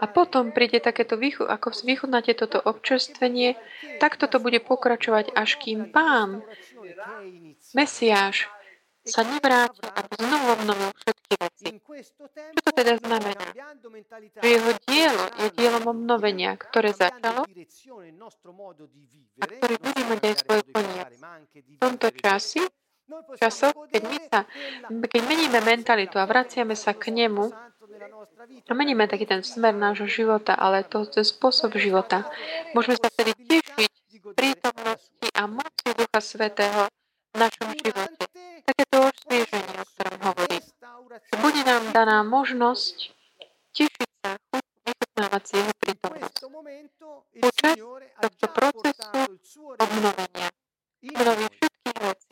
[0.00, 3.60] A potom príde takéto, ako vychudnáte toto občerstvenie,
[4.00, 6.40] tak toto bude pokračovať, až kým Pán,
[7.76, 8.48] Mesiáš,
[9.00, 11.68] sa nevráti a znovu obnovil všetky veci.
[12.28, 13.46] Čo to teda znamená?
[14.44, 17.48] Že jeho dielo je dielom obnovenia, ktoré začalo
[19.40, 21.08] a ktoré bude mať aj svoj koniec.
[21.48, 22.60] V tomto časi
[23.36, 24.40] časoch, keď, my sa,
[24.88, 27.50] keď meníme mentalitu a vraciame sa k nemu,
[28.68, 32.24] a meníme taký ten smer nášho života, ale to je spôsob života.
[32.72, 33.92] Môžeme sa vtedy tešiť
[34.32, 36.88] prítomnosti a moci Ducha Ducha Svetého
[37.34, 38.24] v našom živote.
[38.64, 40.58] Takéto osvieženie, o ktorom hovorí.
[41.40, 43.10] Bude nám daná možnosť
[43.74, 44.36] tešiť sa,
[44.84, 46.36] vychutnávať si jeho prítomnosť.
[47.40, 47.76] Počas
[48.20, 50.48] tohto procesu obnovenia
[51.00, 52.29] obnoví všetky veci.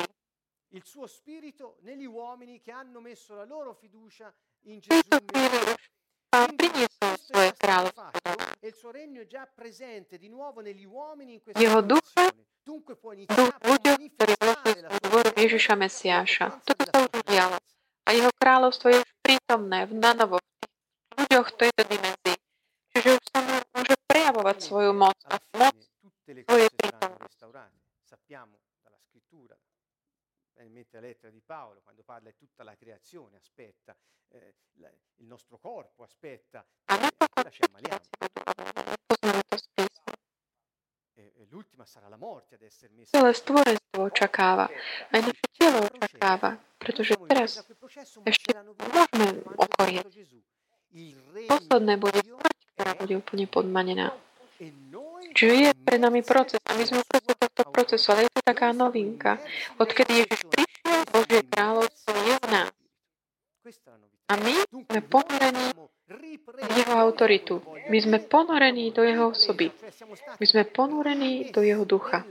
[0.70, 4.32] Il suo spirito negli uomini che hanno messo la loro fiducia
[4.64, 5.00] in Gesù.
[7.16, 7.52] Svoje.
[11.56, 12.28] Jeho duch svoj
[15.08, 16.46] dvor Ježiša Mesiáša.
[16.68, 17.56] Toto sa už udialo.
[18.04, 22.36] A jeho kráľovstvo je už prítomné v nanovo v ľuďoch tejto dimenzii.
[22.92, 23.40] Čiže už sa
[23.72, 25.76] môže prejavovať svoju moc a moc
[26.44, 27.28] svojej prítomnosti
[30.66, 33.96] mente la lettera di Paolo quando parla di tutta la creazione, aspetta,
[34.28, 36.94] eh, la, il nostro corpo aspetta, eh,
[37.42, 38.02] la ci ammaliamo.
[41.50, 43.16] L'ultima sarà la morte ad essere messa.
[43.16, 44.68] Celé stvorenstvo očakáva.
[45.08, 47.64] Aj naše telo očakáva, pretože teraz
[48.28, 50.04] ešte môžeme okorieť.
[51.48, 54.12] Posledné bude smrť, ktorá bude úplne podmanená.
[55.32, 59.36] Čiže je pred nami proces a my sme uprostred tohto procesu, ale taká novinka.
[59.76, 62.72] Odkedy Ježiš prišiel, Božie kráľovstvo je v nás.
[64.28, 64.54] A my
[64.88, 65.68] sme ponorení
[66.48, 67.60] v jeho autoritu.
[67.92, 69.68] My sme ponorení do jeho osoby.
[70.40, 72.24] My sme ponorení do jeho ducha.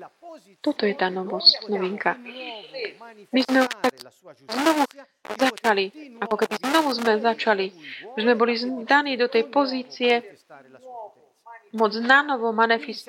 [0.61, 2.17] Toto je tá novosť, novinka.
[3.29, 3.69] My sme
[4.49, 4.83] znovu
[5.37, 5.85] začali,
[6.17, 7.65] ako keby znovu sme začali.
[8.17, 10.25] Už sme boli daní do tej pozície
[11.77, 12.55] môcť nanovo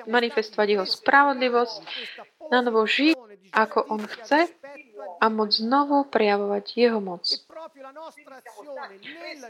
[0.07, 1.79] manifestovať jeho spravodlivosť,
[2.49, 3.15] nanovo žiť,
[3.53, 4.49] ako on chce
[5.19, 7.23] a môcť znovu prejavovať jeho moc.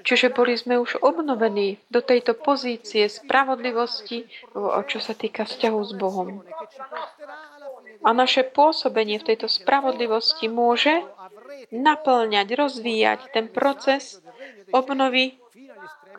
[0.04, 4.26] Čiže boli sme už obnovení do tejto pozície spravodlivosti,
[4.88, 6.42] čo sa týka vzťahu s Bohom.
[8.00, 11.04] A naše pôsobenie v tejto spravodlivosti môže
[11.70, 14.24] naplňať, rozvíjať ten proces
[14.72, 15.38] obnovy,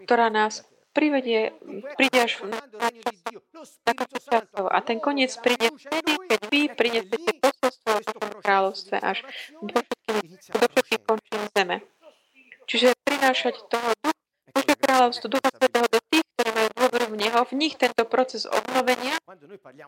[0.05, 0.63] ktorá nás
[0.93, 1.55] privedie,
[1.97, 2.60] príde až na
[3.85, 4.65] takéto časov.
[4.73, 9.19] A ten koniec príde vtedy, keď vy prinesete posolstvo o vašom kráľovstve až
[9.61, 10.25] do všetkých,
[10.57, 11.77] do všetkých končín zeme.
[12.65, 14.19] Čiže prinášať toho ducha,
[14.51, 18.43] Božie kráľovstvo, Ducha Svetého do tých, ktorí majú dôveru v Neho, v nich tento proces
[18.51, 19.15] obnovenia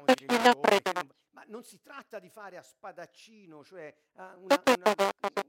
[0.07, 1.07] začne napredovať.
[1.51, 4.97] non si tratta di fare a spadaccino, cioè una, una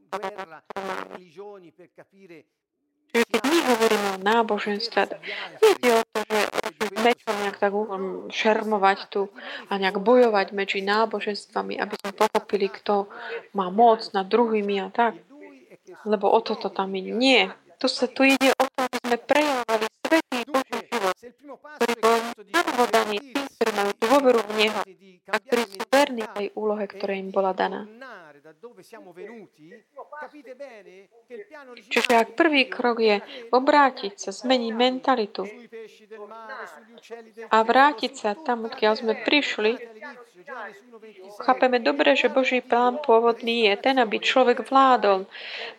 [0.10, 0.64] guerra
[1.14, 2.44] religioni per capire
[3.14, 5.02] Čiže keď hovoríme o náboženstve,
[5.64, 6.40] ide o to, že
[7.04, 7.74] mečom nejak tak
[8.32, 9.22] šermovať tu
[9.68, 13.12] a nejak bojovať medzi náboženstvami, aby sme pochopili, kto
[13.58, 15.20] má moc nad druhými a tak.
[16.08, 17.12] Lebo o toto tam ide.
[17.12, 17.52] Nie.
[17.78, 19.93] Tu, sa, tu ide o to, aby sme prejavovali
[22.04, 22.18] bol
[22.52, 24.82] nanovodaný tým, ktorí majú dôveru v Neho
[25.32, 27.88] a ktorí sú verní tej úlohe, ktorá im bola daná.
[31.88, 33.24] Čiže ak prvý krok je
[33.56, 35.48] obrátiť sa, zmeniť mentalitu
[37.48, 39.80] a vrátiť sa tam, odkiaľ sme prišli,
[41.40, 45.24] chápeme dobre, že Boží plán pôvodný je ten, aby človek vládol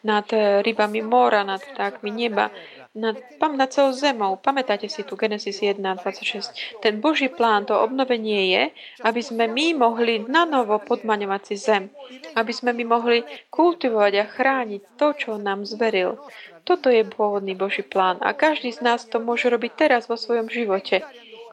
[0.01, 0.25] nad
[0.65, 2.49] rybami mora, nad vtákmi neba,
[2.95, 3.19] nad,
[3.59, 4.39] nad celou zemou.
[4.39, 6.79] Pamätáte si tu Genesis 1.26.
[6.79, 8.63] Ten Boží plán, to obnovenie je,
[9.03, 11.91] aby sme my mohli nanovo podmaňovať si zem.
[12.39, 16.23] Aby sme my mohli kultivovať a chrániť to, čo on nám zveril.
[16.63, 20.47] Toto je pôvodný Boží plán a každý z nás to môže robiť teraz vo svojom
[20.49, 21.03] živote.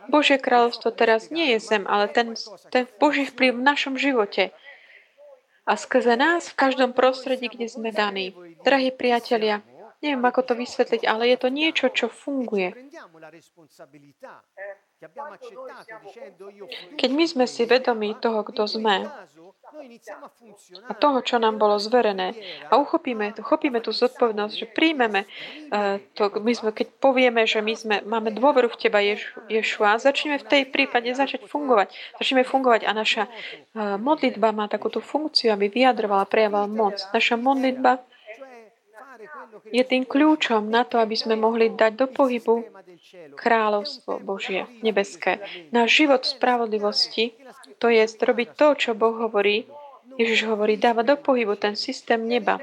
[0.07, 2.37] Božie kráľovstvo teraz nie je zem, ale ten,
[2.69, 4.53] ten Boží vplyv v našom živote.
[5.61, 8.33] A skrze nás v každom prostredí, kde sme daní.
[8.65, 9.61] Drahí priatelia,
[10.01, 12.73] Neviem, ako to vysvetliť, ale je to niečo, čo funguje.
[16.97, 19.05] Keď my sme si vedomí toho, kto sme
[20.89, 22.35] a toho, čo nám bolo zverené
[22.67, 27.73] a uchopíme, uchopíme tú zodpovednosť, že príjmeme uh, to, my sme, keď povieme, že my
[27.73, 31.95] sme, máme dôveru v Teba, Ješu, Ješua, začneme v tej prípade začať fungovať.
[32.19, 36.99] Začneme fungovať a naša uh, modlitba má takúto funkciu, aby vyjadrovala, prejavovala moc.
[37.15, 38.03] Naša modlitba
[39.71, 42.65] je tým kľúčom na to, aby sme mohli dať do pohybu
[43.37, 45.41] kráľovstvo Božie, nebeské.
[45.69, 47.33] Náš život spravodlivosti,
[47.81, 49.65] to je robiť to, čo Boh hovorí.
[50.19, 52.59] Ježiš hovorí, dáva do pohybu ten systém neba.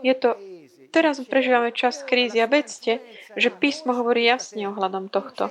[0.00, 0.38] Je to,
[0.94, 3.02] teraz prežívame čas krízy a vedzte,
[3.34, 5.50] že písmo hovorí jasne ohľadom tohto.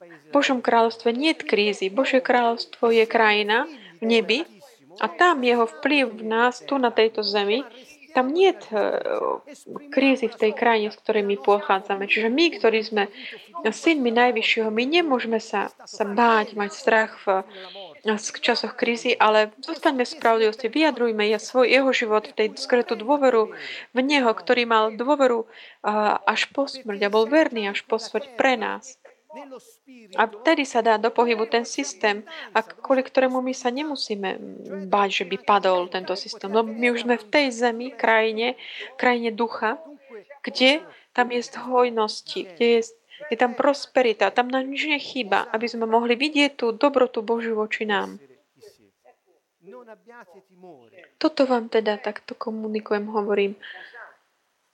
[0.00, 1.86] V Božom kráľovstve nie je krízy.
[1.92, 3.68] Božie kráľovstvo je krajina
[4.00, 4.38] v nebi
[5.00, 7.64] a tam jeho vplyv v nás, tu na tejto zemi,
[8.12, 8.60] tam nie je
[9.88, 12.04] krízy v tej krajine, z ktorej my pochádzame.
[12.04, 13.08] Čiže my, ktorí sme
[13.64, 17.42] synmi Najvyššieho, my nemôžeme sa, sa báť, mať strach v,
[18.04, 22.96] v časoch krízy, ale zostaňme v spravodlivosti, vyjadrujme ja svoj, jeho život v tej skretú
[23.00, 23.52] dôveru
[23.96, 25.48] v Neho, ktorý mal dôveru
[26.28, 28.99] až po smrť a bol verný až po smrť pre nás.
[30.18, 34.42] A vtedy sa dá do pohybu ten systém, a kvôli ktorému my sa nemusíme
[34.90, 36.50] báť, že by padol tento systém.
[36.50, 38.58] No my už sme v tej zemi, krajine,
[38.98, 39.78] krajine ducha,
[40.42, 40.82] kde
[41.14, 42.80] tam je hojnosti, kde je,
[43.30, 47.86] je tam prosperita, tam nám nič nechýba, aby sme mohli vidieť tú dobrotu Božiu voči
[47.86, 48.18] nám.
[51.22, 53.54] Toto vám teda takto komunikujem, hovorím.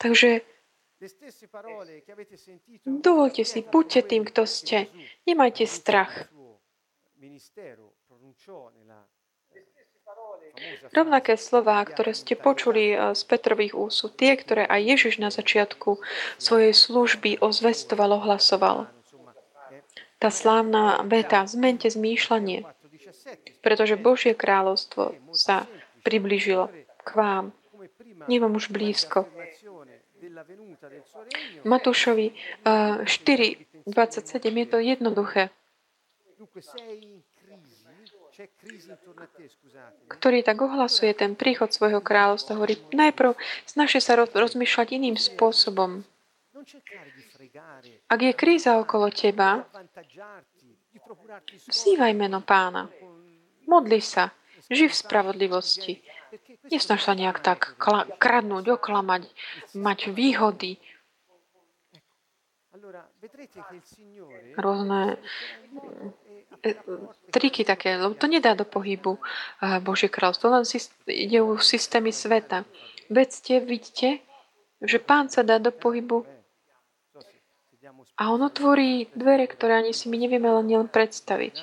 [0.00, 0.55] Takže
[2.86, 4.88] Dovolte si, buďte tým, kto ste.
[5.28, 6.32] Nemajte strach.
[10.96, 15.28] Rovnaké slová, ktoré ste počuli eh, z Petrových úst, sú tie, ktoré aj Ježiš na
[15.28, 16.00] začiatku
[16.40, 18.88] svojej služby ozvestoval, ohlasoval.
[20.16, 22.64] Tá slávna veta, zmente zmýšľanie,
[23.60, 25.68] pretože Božie kráľovstvo sa
[26.00, 26.72] priblížilo
[27.04, 27.44] k vám.
[28.24, 29.28] Nie vám už blízko.
[31.64, 33.06] Matúšovi 4,
[33.86, 35.50] 27 je to jednoduché.
[40.12, 43.32] Ktorý tak ohlasuje ten príchod svojho kráľovstva, hovorí, najprv
[43.64, 46.04] snažte sa rozmýšľať iným spôsobom.
[48.06, 49.64] Ak je kríza okolo teba,
[51.72, 52.92] vzývaj meno pána.
[53.64, 54.30] Modli sa.
[54.70, 55.92] Živ v spravodlivosti.
[56.72, 57.76] Nesnaž sa nejak tak
[58.18, 59.28] kradnúť, oklamať,
[59.76, 60.80] mať výhody.
[64.56, 65.16] Rôzne
[66.60, 66.70] e,
[67.32, 69.20] triky také, lebo to nedá do pohybu e,
[69.80, 70.64] Božie kráľstvo, len
[71.08, 72.68] ide o systémy sveta.
[73.08, 74.20] Vedzte, vidíte,
[74.82, 76.26] že pán sa dá do pohybu
[78.16, 81.54] a on otvorí dvere, ktoré ani si my nevieme len, len predstaviť.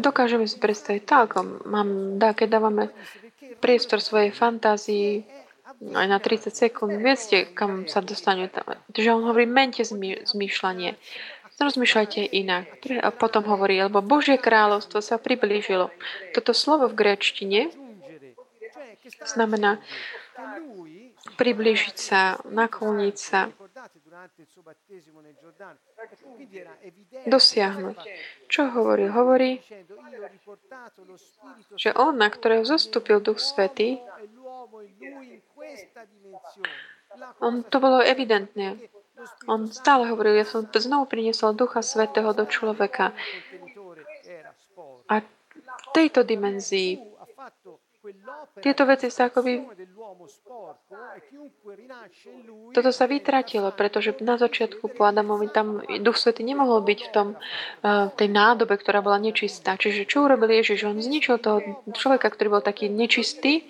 [0.00, 2.84] Dokážeme si predstaviť tak, mám, dá, keď dávame
[3.58, 5.26] priestor svojej fantázii
[5.78, 8.50] aj na 30 sekúnd, viete, kam sa dostanú.
[8.50, 9.84] Takže on hovorí, mente
[10.26, 10.98] zmýšľanie.
[11.58, 12.70] Rozmýšľajte inak.
[13.02, 15.90] A potom hovorí, lebo Božie kráľovstvo sa priblížilo.
[16.34, 17.74] Toto slovo v gréčtine
[19.26, 19.82] znamená
[21.38, 23.50] priblížiť sa, nakloniť sa,
[27.26, 27.96] dosiahnuť.
[28.48, 29.04] Čo hovorí?
[29.08, 29.50] Hovorí,
[31.78, 34.02] že on, na ktorého zostúpil Duch Svetý,
[37.40, 38.78] on, to bolo evidentné.
[39.50, 43.10] On stále hovoril, ja som znovu priniesol Ducha Svetého do človeka.
[45.10, 47.17] A v tejto dimenzii
[48.60, 49.64] tieto veci sa akoby...
[52.72, 57.28] Toto sa vytratilo, pretože na začiatku po Adamovi tam Duch Svety nemohol byť v tom,
[57.34, 59.76] uh, tej nádobe, ktorá bola nečistá.
[59.76, 60.88] Čiže čo urobil Ježiš?
[60.88, 63.66] On zničil toho človeka, ktorý bol taký nečistý,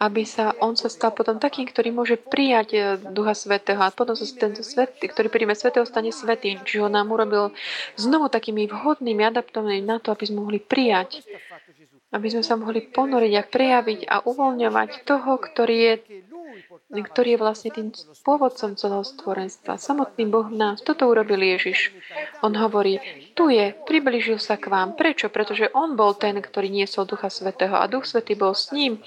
[0.00, 2.82] aby sa on sa stal potom takým, ktorý môže prijať eh,
[3.12, 6.64] Ducha Svetého a potom sa tento svet, ktorý príjme Svetého, stane svetým.
[6.64, 7.52] Čiže on nám urobil
[8.00, 11.20] znovu takými vhodnými, adaptovanými na to, aby sme mohli prijať
[12.10, 15.94] aby sme sa mohli ponoriť a prejaviť a uvoľňovať toho, ktorý je,
[16.90, 17.94] ktorý je vlastne tým
[18.26, 19.78] pôvodcom celého stvorenstva.
[19.78, 20.82] Samotný Boh nás.
[20.82, 21.94] Toto urobil Ježiš.
[22.42, 22.98] On hovorí,
[23.38, 24.98] tu je, približil sa k vám.
[24.98, 25.30] Prečo?
[25.30, 28.98] Pretože on bol ten, ktorý niesol Ducha Svetého a Duch Svetý bol s ním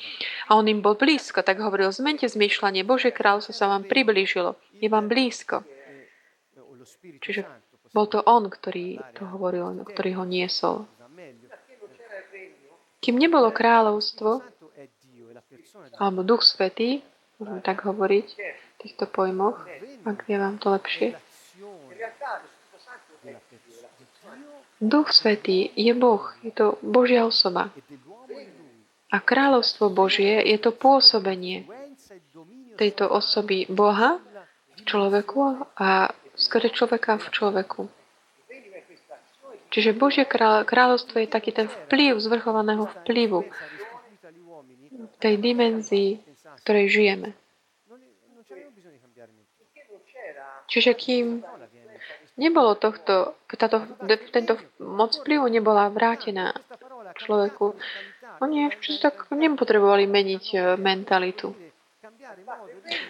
[0.47, 1.43] a on im bol blízko.
[1.43, 4.55] Tak hovoril, zmente zmýšľanie, Bože kráľovstvo sa vám priblížilo.
[4.79, 5.67] Je vám blízko.
[7.19, 7.43] Čiže
[7.93, 10.89] bol to on, ktorý to hovoril, ktorý ho niesol.
[13.03, 14.39] Kým nebolo kráľovstvo,
[15.99, 17.03] alebo Duch Svetý,
[17.35, 19.59] môžeme tak hovoriť v týchto pojmoch,
[20.07, 21.07] ak je vám to lepšie.
[24.79, 27.71] Duch Svetý je Boh, je to Božia osoba.
[29.11, 31.67] A kráľovstvo Božie je to pôsobenie
[32.79, 34.17] tejto osoby Boha
[34.75, 37.81] v človeku a skôr človeka v človeku.
[39.73, 40.29] Čiže Božie
[40.69, 43.41] kráľovstvo je taký ten vplyv, zvrchovaného vplyvu
[44.93, 47.33] v tej dimenzii, v ktorej žijeme.
[50.69, 51.41] Čiže kým
[52.37, 53.81] nebolo tohto, táto,
[54.29, 56.53] tento moc vplyvu nebola vrátená
[57.17, 57.73] človeku,
[58.45, 61.72] oni ešte tak nepotrebovali meniť mentalitu.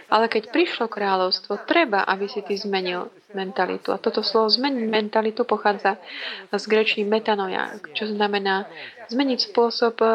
[0.10, 3.94] Ale keď prišlo kráľovstvo, treba, aby si ty zmenil mentalitu.
[3.94, 6.02] A toto slovo zmeniť mentalitu pochádza
[6.50, 8.66] z grečí metanoja, čo znamená
[9.10, 10.10] zmeniť spôsob e,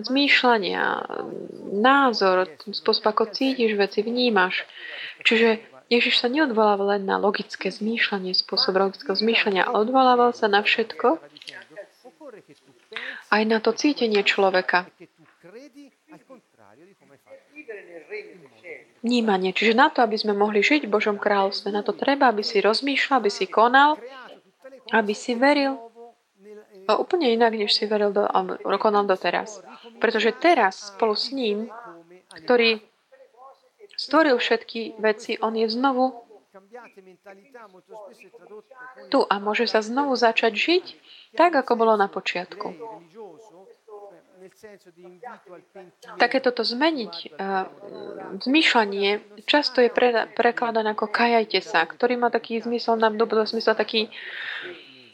[0.00, 0.84] zmýšľania,
[1.76, 4.64] názor, spôsob, ako cítiš veci, vnímaš.
[5.24, 5.60] Čiže
[5.92, 11.20] Ježiš sa neodvolával len na logické zmýšľanie, spôsob logického zmýšľania, odvolával sa na všetko,
[13.32, 14.88] aj na to cítenie človeka.
[19.02, 19.50] Vnímanie.
[19.50, 22.62] Čiže na to, aby sme mohli žiť v Božom kráľovstve, na to treba, aby si
[22.62, 23.98] rozmýšľal, aby si konal,
[24.94, 25.74] aby si veril.
[26.86, 28.26] A úplne inak, než si veril do,
[28.78, 29.62] konal doteraz.
[29.98, 31.70] Pretože teraz spolu s ním,
[32.46, 32.82] ktorý
[33.98, 36.22] stvoril všetky veci, on je znovu
[39.08, 40.84] tu a môže sa znovu začať žiť
[41.36, 42.76] tak, ako bolo na počiatku.
[46.18, 47.66] Takéto to zmeniť, uh,
[48.42, 53.78] zmýšľanie často je pre, prekladané ako kajajte sa, ktorý má taký zmysel, nám dobrý zmysel
[53.78, 54.10] taký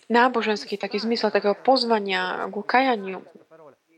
[0.08, 3.20] náboženský, taký zmysel takého pozvania ku kajaniu.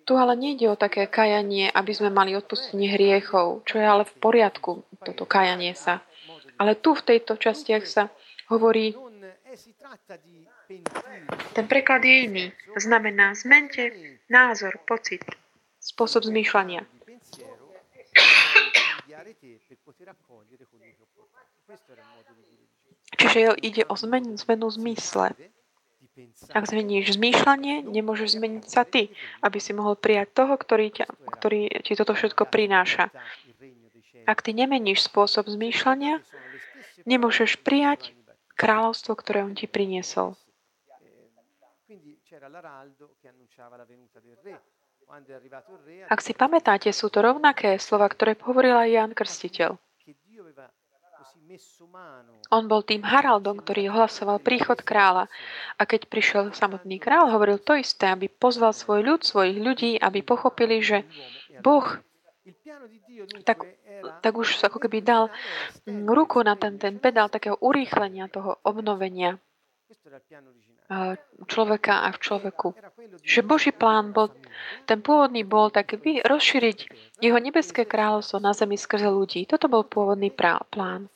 [0.04, 4.14] Tu ale nejde o také kajanie, aby sme mali odpustenie hriechov, čo je ale v
[4.18, 6.02] poriadku, toto kajanie sa.
[6.58, 8.10] Ale tu v tejto častiach sa
[8.50, 8.98] hovorí,
[11.52, 12.44] ten preklad je iný.
[12.78, 13.90] Znamená, zmente
[14.30, 15.22] názor, pocit,
[15.82, 16.86] spôsob zmýšľania.
[23.20, 25.34] Čiže ide o zmenu, zmenu zmysle.
[26.52, 29.08] Ak zmeníš zmýšľanie, nemôžeš zmeniť sa ty,
[29.40, 31.06] aby si mohol prijať toho, ktorý, ťa,
[31.38, 33.08] ktorý ti toto všetko prináša.
[34.28, 36.20] Ak ty nemeníš spôsob zmýšľania,
[37.08, 38.12] nemôžeš prijať
[38.60, 40.36] kráľovstvo, ktoré on ti priniesol.
[46.06, 49.70] Ak si pamätáte, sú to rovnaké slova, ktoré hovoril aj Jan Krstiteľ.
[52.54, 55.26] On bol tým Haraldom, ktorý ohlasoval príchod kráľa.
[55.74, 60.22] A keď prišiel samotný král, hovoril to isté, aby pozval svoj ľud, svojich ľudí, aby
[60.22, 61.02] pochopili, že
[61.58, 61.86] Boh
[63.42, 63.66] tak,
[64.22, 65.28] tak už ako keby dal
[65.86, 69.38] ruku na ten, ten pedál takého urýchlenia toho obnovenia
[71.46, 72.68] človeka a v človeku.
[73.22, 74.34] Že Boží plán bol,
[74.90, 76.78] ten pôvodný bol tak vy, rozšíriť
[77.22, 79.46] jeho nebeské kráľovstvo na zemi skrze ľudí.
[79.46, 81.06] Toto bol pôvodný plán.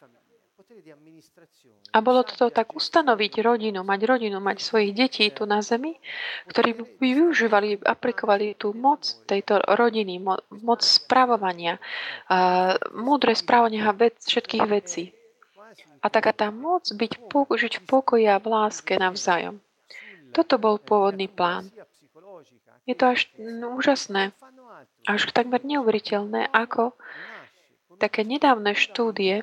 [1.95, 5.95] A bolo to tak ustanoviť rodinu, mať rodinu, mať svojich detí tu na zemi,
[6.51, 10.19] ktorí by využívali, aplikovali tú moc tejto rodiny,
[10.59, 11.79] moc spravovania,
[12.99, 15.15] múdre správania vec, všetkých vecí.
[16.05, 19.57] A taká tá moc byť, žiť v pokoji a v láske navzájom.
[20.37, 21.73] Toto bol pôvodný plán.
[22.85, 23.33] Je to až
[23.65, 24.37] úžasné,
[25.09, 26.93] až takmer neuveriteľné, ako
[27.97, 29.41] také nedávne štúdie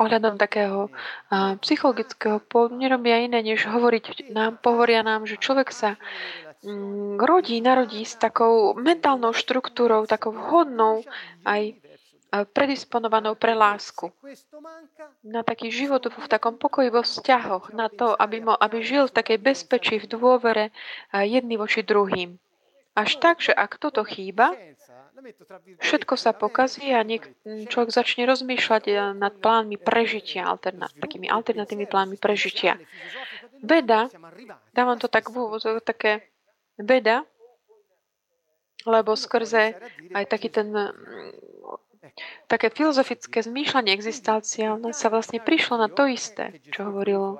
[0.00, 6.00] ohľadom takého uh, psychologického po, nerobia iné, než hovoriť nám, pohoria nám, že človek sa
[6.64, 11.04] mm, rodí, narodí s takou mentálnou štruktúrou, takou vhodnou
[11.44, 11.76] aj
[12.32, 14.08] predisponovanou pre lásku.
[15.20, 19.16] Na taký život v takom pokoji vo vzťahoch, na to, aby, mo, aby žil v
[19.16, 20.72] takej bezpečí, v dôvere
[21.12, 22.40] jedný voči druhým.
[22.96, 24.52] Až tak, že ak toto chýba,
[25.78, 31.86] Všetko sa pokazí a niek- človek začne rozmýšľať eh, nad plánmi prežitia, alternat- takými alternatívnymi
[31.86, 32.80] plánmi prežitia.
[33.62, 34.10] Beda,
[34.74, 35.30] dávam to tak,
[35.86, 36.26] také
[36.74, 37.22] beda,
[38.82, 39.78] lebo skrze
[40.10, 40.74] aj taký ten
[42.50, 47.38] také filozofické zmýšľanie existenciálne sa vlastne prišlo na to isté, čo hovoril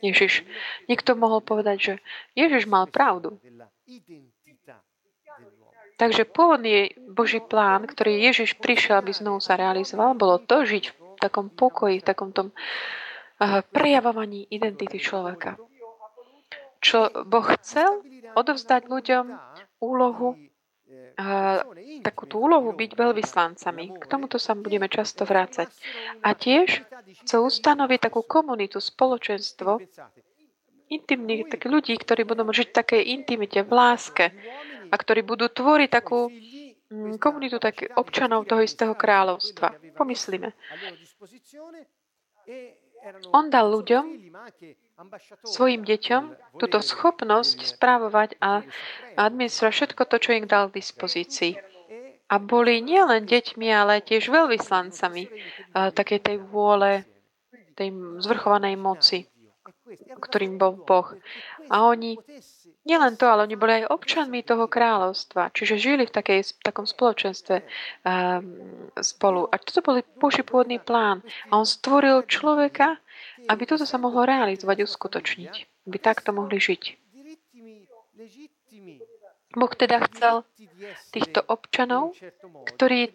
[0.00, 0.42] Ježiš.
[0.88, 1.94] Niekto mohol povedať, že
[2.34, 3.38] Ježiš mal pravdu.
[6.00, 11.18] Takže pôvodný Boží plán, ktorý Ježiš prišiel, aby znovu sa realizoval, bolo to žiť v
[11.22, 15.60] takom pokoji, v takom tom uh, prejavovaní identity človeka.
[16.82, 18.02] Čo Boh chcel
[18.34, 19.30] odovzdať ľuďom
[19.78, 20.34] úlohu,
[22.02, 23.84] takú tú úlohu byť veľvyslancami.
[24.00, 25.68] K tomuto sa budeme často vrácať.
[26.24, 26.82] A tiež
[27.24, 29.78] chcel ustanoviť takú komunitu, spoločenstvo,
[30.92, 34.26] intimných tak ľudí, ktorí budú žiť v takej intimite, v láske,
[34.92, 39.96] a ktorí budú tvoriť takú mm, komunitu tak občanov toho istého kráľovstva.
[39.96, 40.52] Pomyslíme.
[43.32, 44.04] On dal ľuďom,
[45.46, 46.22] svojim deťom,
[46.58, 48.62] túto schopnosť správovať a
[49.18, 51.52] administrovať všetko to, čo im dal k dispozícii.
[52.32, 55.28] A boli nielen deťmi, ale tiež veľvyslancami
[55.72, 57.04] takej tej vôle,
[57.76, 57.92] tej
[58.24, 59.28] zvrchovanej moci,
[60.16, 61.12] ktorým bol Boh.
[61.68, 62.16] A oni
[62.82, 66.82] Nielen to, ale oni boli aj občanmi toho kráľovstva, čiže žili v, takej, v takom
[66.82, 68.42] spoločenstve um,
[68.98, 69.46] spolu.
[69.46, 71.22] A toto bol Boží pôvodný plán.
[71.54, 72.98] A on stvoril človeka,
[73.48, 75.52] aby toto sa mohlo realizovať, uskutočniť.
[75.88, 76.82] Aby takto mohli žiť.
[79.52, 80.48] Boh teda chcel
[81.12, 82.16] týchto občanov,
[82.64, 83.12] ktorí,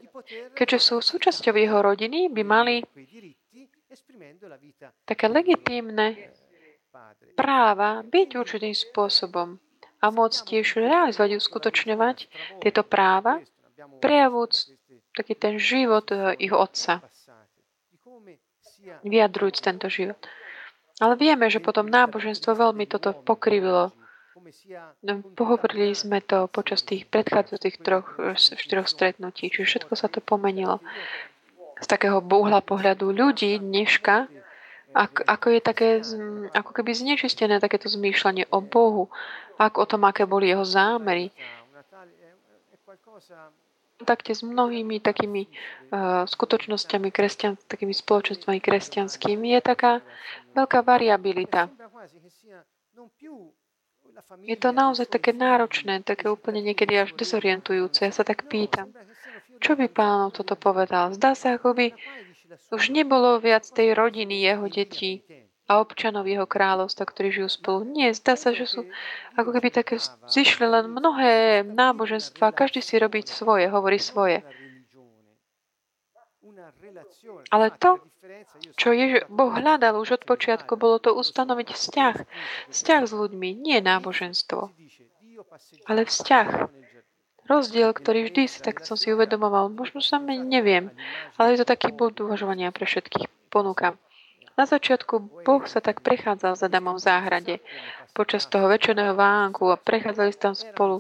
[0.54, 2.86] keďže sú súčasťou jeho rodiny, by mali
[5.10, 6.30] také legitímne
[7.34, 9.58] práva byť určitým spôsobom
[9.98, 12.18] a môcť tiež realizovať, uskutočňovať
[12.62, 13.42] tieto práva,
[13.98, 14.78] prejavúc
[15.18, 17.02] taký ten život eh, ich otca,
[19.06, 20.18] vyjadrujúc tento život.
[20.98, 23.94] Ale vieme, že potom náboženstvo veľmi toto pokrivilo.
[25.04, 28.08] No, pohovorili sme to počas tých predchádzajúcich troch,
[28.38, 30.82] štyroch stretnutí, čiže všetko sa to pomenilo.
[31.78, 34.26] Z takého búhla pohľadu ľudí dneška,
[34.98, 35.90] ako, je také,
[36.56, 39.14] ako keby znečistené takéto zmýšľanie o Bohu,
[39.62, 41.30] ako o tom, aké boli jeho zámery.
[43.98, 50.06] Takte s mnohými takými uh, skutočnosťami, kresťan, takými spoločenstvami kresťanskými je taká
[50.54, 51.74] veľká variabilita.
[54.45, 58.06] Je to naozaj také náročné, také úplne niekedy až dezorientujúce.
[58.06, 58.93] Ja sa tak pýtam,
[59.58, 61.14] čo by pánov toto povedal?
[61.18, 61.88] Zdá sa, ako by
[62.70, 65.26] už nebolo viac tej rodiny jeho detí
[65.68, 67.84] a občanov jeho kráľovstva, ktorí žijú spolu.
[67.84, 68.88] Nie, zdá sa, že sú
[69.36, 69.99] ako keby také
[70.32, 74.47] zišli len mnohé náboženstva, každý si robí svoje, hovorí svoje.
[77.51, 77.99] Ale to,
[78.80, 82.15] čo Jež- Boh hľadal už od počiatku, bolo to ustanoviť vzťah.
[82.72, 84.72] Vzťah s ľuďmi, nie náboženstvo,
[85.88, 86.47] ale vzťah.
[87.47, 90.91] Rozdiel, ktorý vždy si tak som si uvedomoval, možno sa neviem,
[91.39, 93.32] ale je to taký bod uvažovania pre všetkých.
[93.47, 93.95] Ponúkam.
[94.58, 97.55] Na začiatku Boh sa tak prechádzal za Adamom v záhrade
[98.18, 100.97] počas toho večerného vánku a prechádzali tam spolu.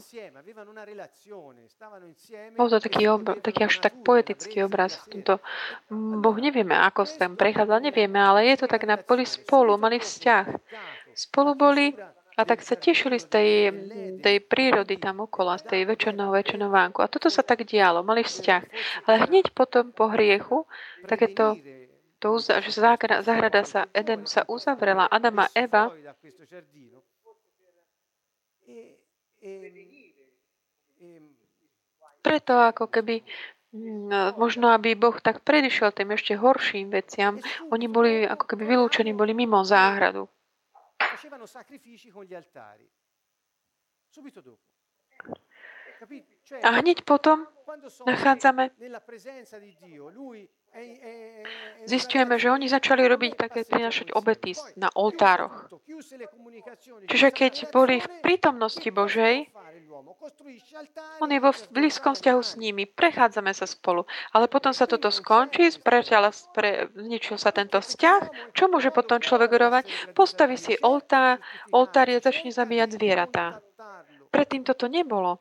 [2.53, 5.01] Bol to taký, obr- taký až tak poetický obraz.
[5.09, 5.41] Tomto
[6.21, 9.97] Boh nevieme, ako sa tam prechádzal, nevieme, ale je to tak, na, boli spolu, mali
[9.97, 10.45] vzťah.
[11.17, 11.97] Spolu boli
[12.37, 13.49] a tak sa tešili z tej,
[14.21, 17.01] tej prírody tam okolo, z tej večerného večerného vánku.
[17.01, 18.63] A toto sa tak dialo, mali vzťah.
[19.09, 20.69] Ale hneď potom po hriechu,
[21.09, 21.57] takéto
[22.17, 22.71] to, že
[23.21, 25.93] zahrada sa, Eden sa uzavrela, Adam a Eva
[32.27, 33.23] preto ako keby
[33.71, 37.39] mm, možno aby Boh tak predišiel tým ešte horším veciam,
[37.71, 40.27] oni boli ako keby vylúčení, boli mimo záhradu.
[46.63, 47.47] A hneď potom
[48.05, 48.69] nachádzame
[51.87, 55.71] Zistujeme, že oni začali robiť také, prinašať obety na oltároch.
[57.07, 59.47] Čiže keď boli v prítomnosti Božej,
[61.23, 64.05] on je vo blízkom vzťahu s nimi, prechádzame sa spolu.
[64.35, 65.71] Ale potom sa toto skončí,
[66.93, 68.53] zničil sa tento vzťah.
[68.53, 69.83] Čo môže potom človek rovať?
[70.13, 71.39] Postaví si oltár,
[71.73, 73.63] oltár a začne zabíjať zvieratá.
[74.29, 75.39] Predtým toto nebolo.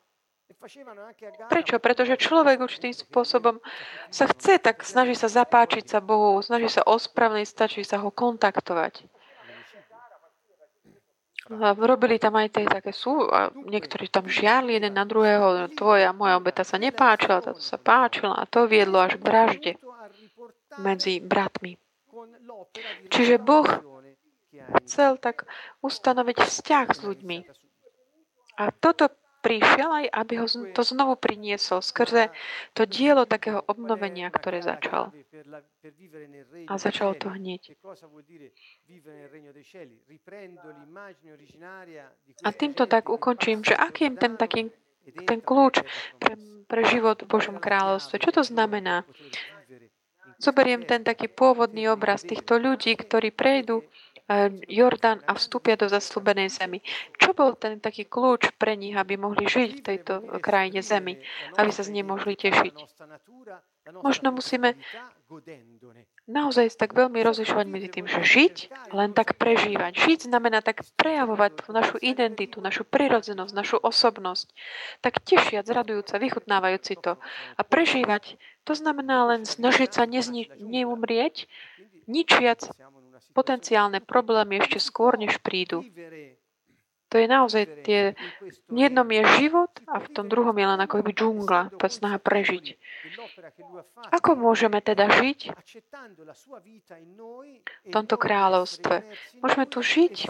[1.47, 1.77] Prečo?
[1.77, 3.61] Pretože človek určitým spôsobom
[4.09, 9.05] sa chce, tak snaží sa zapáčiť sa Bohu, snaží sa ospravniť, stačí sa ho kontaktovať.
[11.79, 16.35] Robili tam aj tie také sú, a niektorí tam žiarli jeden na druhého, tvoja, moja
[16.35, 19.71] obeta sa nepáčila, táto sa páčila a to viedlo až k vražde
[20.81, 21.79] medzi bratmi.
[23.07, 23.69] Čiže Boh
[24.83, 25.47] chcel tak
[25.79, 27.37] ustanoviť vzťah s ľuďmi.
[28.59, 29.07] A toto
[29.47, 32.27] prišiel aj, aby ho to znovu priniesol skrze
[32.75, 35.15] to dielo takého obnovenia, ktoré začal.
[36.67, 37.71] A začalo to hneď.
[42.43, 44.61] A týmto tak ukončím, že aký je ten taký
[45.07, 45.79] ten kľúč
[46.19, 46.35] pre,
[46.67, 48.19] pre život v Božom kráľovstve.
[48.19, 49.07] Čo to znamená?
[50.37, 53.87] Zoberiem ten taký pôvodný obraz týchto ľudí, ktorí prejdú
[54.67, 56.83] Jordán a vstúpia do zaslúbenej zemi.
[57.15, 60.13] Čo bol ten taký kľúč pre nich, aby mohli žiť v tejto
[60.43, 61.15] krajine zemi,
[61.55, 62.75] aby sa z nej mohli tešiť?
[64.03, 64.75] Možno musíme
[66.27, 68.55] naozaj tak veľmi rozlišovať medzi tým, že žiť,
[68.91, 69.95] len tak prežívať.
[69.95, 74.51] Žiť znamená tak prejavovať našu identitu, našu prirodzenosť, našu osobnosť,
[74.99, 77.15] tak tešiac, radujúca, vychutnávajúci to.
[77.55, 78.35] A prežívať,
[78.67, 81.47] to znamená len snažiť sa nezni- neumrieť,
[82.11, 82.67] ničiac
[83.33, 85.85] potenciálne problémy ešte skôr, než prídu.
[87.07, 88.19] To je naozaj tie...
[88.67, 92.19] V jednom je život a v tom druhom je len ako by džungla, tá snaha
[92.19, 92.75] prežiť.
[94.11, 95.55] Ako môžeme teda žiť
[97.87, 99.07] v tomto kráľovstve?
[99.39, 100.27] Môžeme tu žiť,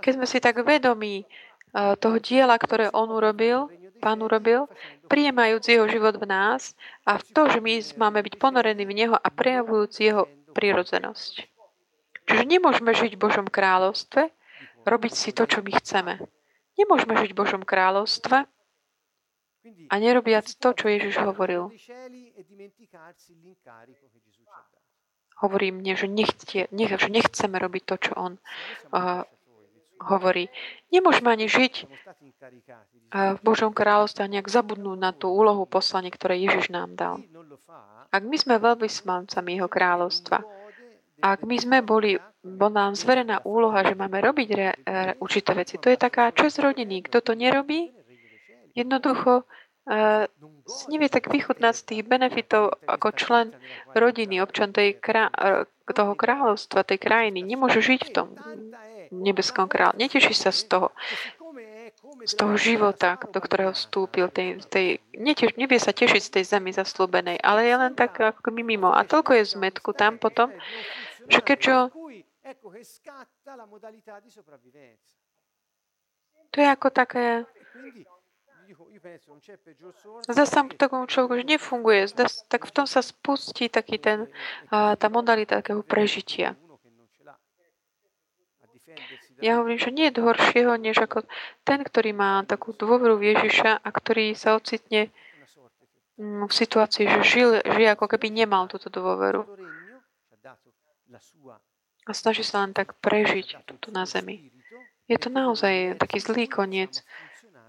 [0.00, 3.68] keď sme si tak vedomí eh, toho diela, ktoré on urobil,
[4.00, 4.72] pán urobil,
[5.12, 6.72] prijemajúc jeho život v nás
[7.04, 10.24] a v to, že my máme byť ponorení v neho a prejavujúc jeho
[10.56, 11.44] prirodzenosť.
[12.30, 14.30] Čiže nemôžeme žiť v Božom kráľovstve,
[14.86, 16.22] robiť si to, čo my chceme.
[16.78, 18.46] Nemôžeme žiť v Božom kráľovstve
[19.90, 21.74] a nerobiac to, čo Ježiš hovoril.
[25.42, 28.32] Hovorí mne, že, nechtie, nech, že nechceme robiť to, čo on
[28.94, 29.26] uh,
[30.06, 30.52] hovorí.
[30.94, 36.38] Nemôžeme ani žiť uh, v Božom kráľovstve a nejak zabudnúť na tú úlohu poslanie, ktoré
[36.38, 37.26] Ježiš nám dal.
[38.14, 40.59] Ak my sme veľvysmancami Jeho kráľovstva,
[41.20, 45.76] ak my sme boli, bol nám zverená úloha, že máme robiť re, re, určité veci,
[45.76, 47.04] to je taká čest rodiny.
[47.06, 47.92] Kto to nerobí,
[48.72, 50.24] jednoducho uh,
[50.88, 53.52] nevie tak vychutnať z tých benefitov ako člen
[53.92, 55.28] rodiny, občan tej krá,
[55.84, 57.44] toho kráľovstva, tej krajiny.
[57.44, 58.28] Nemôže žiť v tom
[59.10, 59.98] nebeskom kráľ.
[59.98, 60.88] Neteší sa z toho
[62.20, 66.70] z toho života, do ktorého vstúpil, tej, tej, netiež, nevie sa tešiť z tej zemi
[66.72, 68.92] zaslúbenej, ale je len tak ako mimo.
[68.92, 70.52] A toľko je zmetku tam potom,
[71.30, 71.72] že keďže
[76.50, 77.46] to je ako také
[80.30, 82.06] Zase tam takomu človeku už nefunguje.
[82.06, 84.30] Zase, tak v tom sa spustí taký ten,
[84.70, 86.54] tá modalita takého prežitia.
[89.40, 91.24] Ja hovorím, že nie je horšieho, než ako
[91.64, 95.08] ten, ktorý má takú dôveru v Ježiša a ktorý sa ocitne
[96.20, 99.48] v situácii, že žil, žije ako keby nemal túto dôveru.
[102.06, 104.50] A snaží sa len tak prežiť tu na zemi.
[105.10, 107.02] Je to naozaj taký zlý koniec.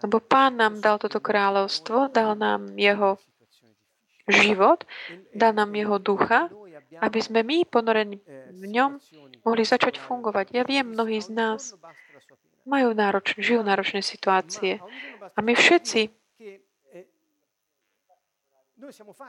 [0.02, 3.22] Lebo Pán nám dal toto kráľovstvo, dal nám jeho
[4.30, 4.86] život,
[5.34, 6.50] dal nám jeho ducha,
[7.02, 8.22] aby sme my, ponorení
[8.54, 9.02] v ňom,
[9.46, 10.54] mohli začať fungovať.
[10.54, 11.74] Ja viem, mnohí z nás
[12.66, 14.78] majú náročné, žijú náročné situácie.
[15.34, 16.14] A my všetci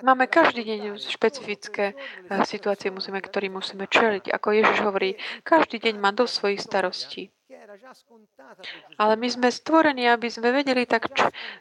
[0.00, 4.32] Máme každý deň špecifické eh, situácie, musíme, ktorým musíme čeliť.
[4.32, 7.28] Ako Ježiš hovorí, každý deň má do svojich starostí.
[9.00, 11.08] Ale my sme stvorení, aby sme vedeli tak,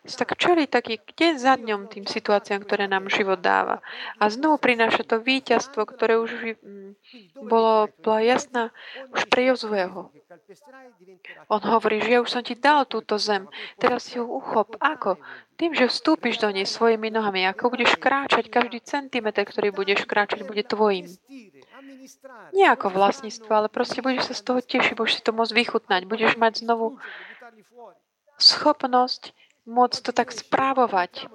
[0.04, 3.80] tak čeliť taký deň za dňom tým situáciám, ktoré nám život dáva.
[4.20, 6.92] A znovu prináša to víťazstvo, ktoré už mm,
[7.48, 8.76] bolo, bola jasná
[9.16, 10.12] už pre Jozueho.
[11.48, 13.48] On hovorí, že ja už som ti dal túto zem,
[13.80, 14.76] teraz si ju uchop.
[14.80, 15.16] Ako?
[15.56, 20.44] Tým, že vstúpiš do nej svojimi nohami, ako budeš kráčať, každý centimetr, ktorý budeš kráčať,
[20.44, 21.08] bude tvojim.
[22.52, 26.02] Nie ako vlastníctvo, ale proste budeš sa z toho tešiť, budeš si to môcť vychutnať,
[26.08, 27.00] budeš mať znovu
[28.42, 29.36] schopnosť
[29.66, 31.30] môcť to tak správovať.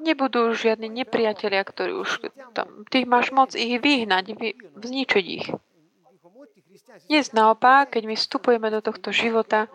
[0.00, 2.24] Nebudú už žiadni nepriatelia, ktorí už
[2.56, 5.46] tam, ty máš moc ich vyhnať, vy, zničiť ich.
[7.06, 9.68] Dnes naopak, keď my vstupujeme do tohto života,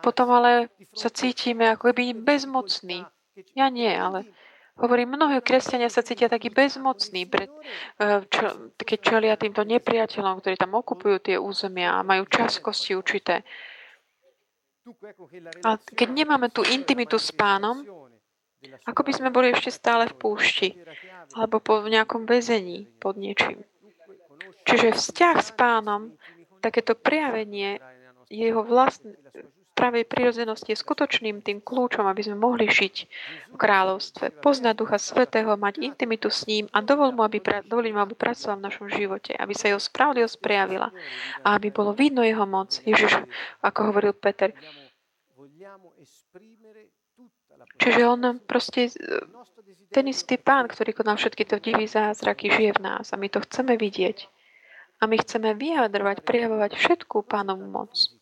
[0.00, 3.04] potom ale sa cítime ako keby bezmocní.
[3.52, 4.24] Ja nie, ale
[4.80, 7.52] Hovorím, mnohí kresťania sa cítia takí bezmocní, pred,
[8.00, 13.44] e, čo, keď čelia týmto nepriateľom, ktorí tam okupujú tie územia a majú časkosti určité.
[15.60, 17.84] A keď nemáme tú intimitu s pánom,
[18.88, 20.68] ako by sme boli ešte stále v púšti
[21.36, 23.64] alebo po, nejakom väzení pod niečím.
[24.64, 26.16] Čiže vzťah s pánom,
[26.60, 27.80] takéto prijavenie
[28.28, 29.16] jeho vlastné,
[29.80, 32.96] pravej prirozenosti je skutočným tým kľúčom, aby sme mohli žiť
[33.48, 38.00] v kráľovstve, poznať Ducha Svetého, mať intimitu s ním a dovol mu, aby, dovoliť mu,
[38.04, 40.92] aby pracoval v našom živote, aby sa jeho spravodlivosť prejavila
[41.40, 42.76] a aby bolo vidno jeho moc.
[42.84, 43.24] Ježiš,
[43.64, 44.52] ako hovoril Peter,
[47.80, 48.92] Čiže on proste,
[49.88, 53.40] ten istý pán, ktorý konal všetky to divy zázraky, žije v nás a my to
[53.44, 54.28] chceme vidieť.
[55.00, 58.19] A my chceme vyjadrovať, prijavovať všetkú pánovú moc.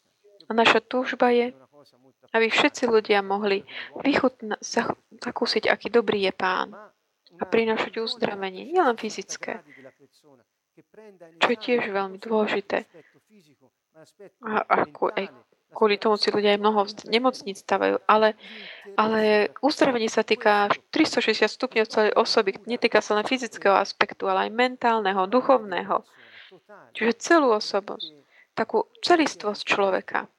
[0.49, 1.53] A naša túžba je,
[2.33, 3.65] aby všetci ľudia mohli
[4.01, 4.57] vychutna,
[5.21, 6.73] zakúsiť, aký dobrý je Pán
[7.39, 9.61] a prinášať uzdravenie, nielen fyzické,
[11.39, 12.89] čo je tiež veľmi dôležité.
[14.47, 15.27] A, ako aj
[15.75, 16.81] kvôli tomu si ľudia aj mnoho
[17.11, 18.39] nemocníc stavajú, ale,
[18.97, 24.55] ale uzdravenie sa týka 360 stupňov celej osoby, netýka sa len fyzického aspektu, ale aj
[24.55, 26.07] mentálneho, duchovného.
[26.97, 28.17] Čiže celú osobnosť,
[28.57, 30.31] takú celistvosť človeka.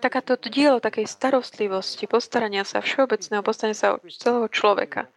[0.00, 5.10] Takáto dielo takej starostlivosti, postarania sa všeobecného, postarania sa celého človeka,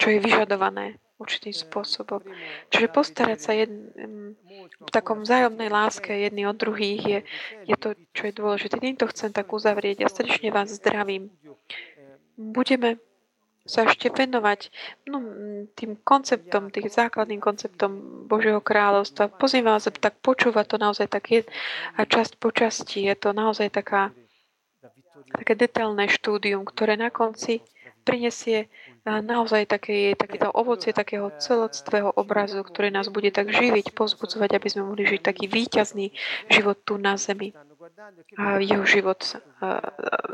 [0.00, 2.24] čo je vyžadované určitým spôsobom.
[2.72, 3.92] Čiže postarať sa jedn,
[4.80, 7.20] v takom vzájomnej láske jedný od druhých je,
[7.68, 8.80] je to, čo je dôležité.
[8.80, 10.00] Týmto chcem tak uzavrieť.
[10.00, 11.28] Ja srdečne vás zdravím.
[12.40, 12.96] Budeme
[13.68, 14.72] sa ešte venovať
[15.12, 15.20] no,
[15.76, 19.36] tým konceptom, tým základným konceptom Božieho kráľovstva.
[19.36, 21.40] Pozývam vás tak počúvať to naozaj tak je,
[21.96, 23.04] a časť po časti.
[23.04, 24.10] Je to naozaj taká,
[25.36, 27.60] také detailné štúdium, ktoré na konci
[28.02, 28.68] prinesie
[29.04, 34.82] naozaj také, takéto ovocie takého celostvého obrazu, ktorý nás bude tak živiť, pozbudzovať, aby sme
[34.86, 36.12] mohli žiť taký výťazný
[36.52, 37.56] život tu na zemi.
[38.36, 39.36] A jeho život, e,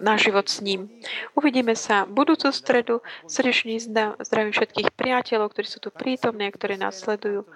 [0.03, 0.91] náš život s ním.
[1.35, 3.03] Uvidíme sa budúcu stredu.
[3.27, 3.83] Srdečný
[4.23, 7.47] zdravím všetkých priateľov, ktorí sú tu prítomní a ktorí nás sledujú.